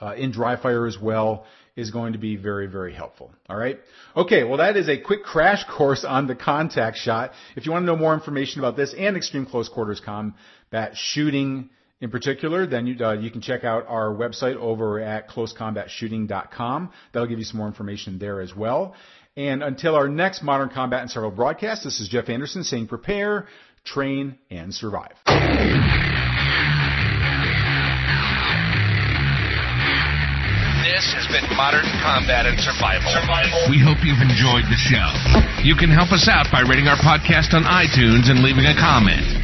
uh, 0.00 0.14
in 0.14 0.30
dry 0.30 0.56
fire 0.56 0.86
as 0.86 0.98
well 0.98 1.44
is 1.76 1.90
going 1.90 2.12
to 2.12 2.18
be 2.18 2.36
very, 2.36 2.68
very 2.68 2.94
helpful. 2.94 3.32
All 3.48 3.56
right. 3.56 3.80
Okay. 4.16 4.44
Well, 4.44 4.58
that 4.58 4.76
is 4.76 4.88
a 4.88 5.00
quick 5.00 5.24
crash 5.24 5.64
course 5.76 6.04
on 6.04 6.26
the 6.26 6.36
contact 6.36 6.96
shot. 6.96 7.32
If 7.56 7.66
you 7.66 7.72
want 7.72 7.82
to 7.82 7.86
know 7.86 7.96
more 7.96 8.14
information 8.14 8.60
about 8.60 8.76
this 8.76 8.94
and 8.96 9.16
extreme 9.16 9.46
close 9.46 9.68
quarters 9.68 10.00
combat 10.00 10.92
shooting 10.94 11.70
in 12.04 12.10
particular, 12.10 12.66
then 12.66 12.86
you, 12.86 13.02
uh, 13.02 13.14
you 13.14 13.30
can 13.30 13.40
check 13.40 13.64
out 13.64 13.86
our 13.88 14.10
website 14.10 14.56
over 14.56 15.00
at 15.00 15.26
closecombatshooting.com. 15.30 16.92
That'll 17.12 17.26
give 17.26 17.38
you 17.38 17.46
some 17.46 17.56
more 17.56 17.66
information 17.66 18.18
there 18.18 18.42
as 18.42 18.54
well. 18.54 18.94
And 19.38 19.62
until 19.62 19.96
our 19.96 20.06
next 20.06 20.42
Modern 20.42 20.68
Combat 20.68 21.00
and 21.00 21.10
Survival 21.10 21.34
broadcast, 21.34 21.82
this 21.82 22.00
is 22.00 22.08
Jeff 22.10 22.28
Anderson 22.28 22.62
saying 22.62 22.88
prepare, 22.88 23.48
train, 23.84 24.36
and 24.50 24.72
survive. 24.74 25.16
This 30.84 31.08
has 31.16 31.24
been 31.32 31.56
Modern 31.56 31.88
Combat 32.04 32.44
and 32.44 32.60
Survival. 32.60 33.08
Survival. 33.16 33.64
We 33.72 33.80
hope 33.80 34.04
you've 34.04 34.20
enjoyed 34.20 34.68
the 34.68 34.76
show. 34.76 35.08
You 35.64 35.74
can 35.74 35.88
help 35.88 36.12
us 36.12 36.28
out 36.28 36.52
by 36.52 36.68
rating 36.68 36.86
our 36.86 37.00
podcast 37.00 37.56
on 37.56 37.64
iTunes 37.64 38.28
and 38.28 38.44
leaving 38.44 38.66
a 38.68 38.76
comment. 38.76 39.43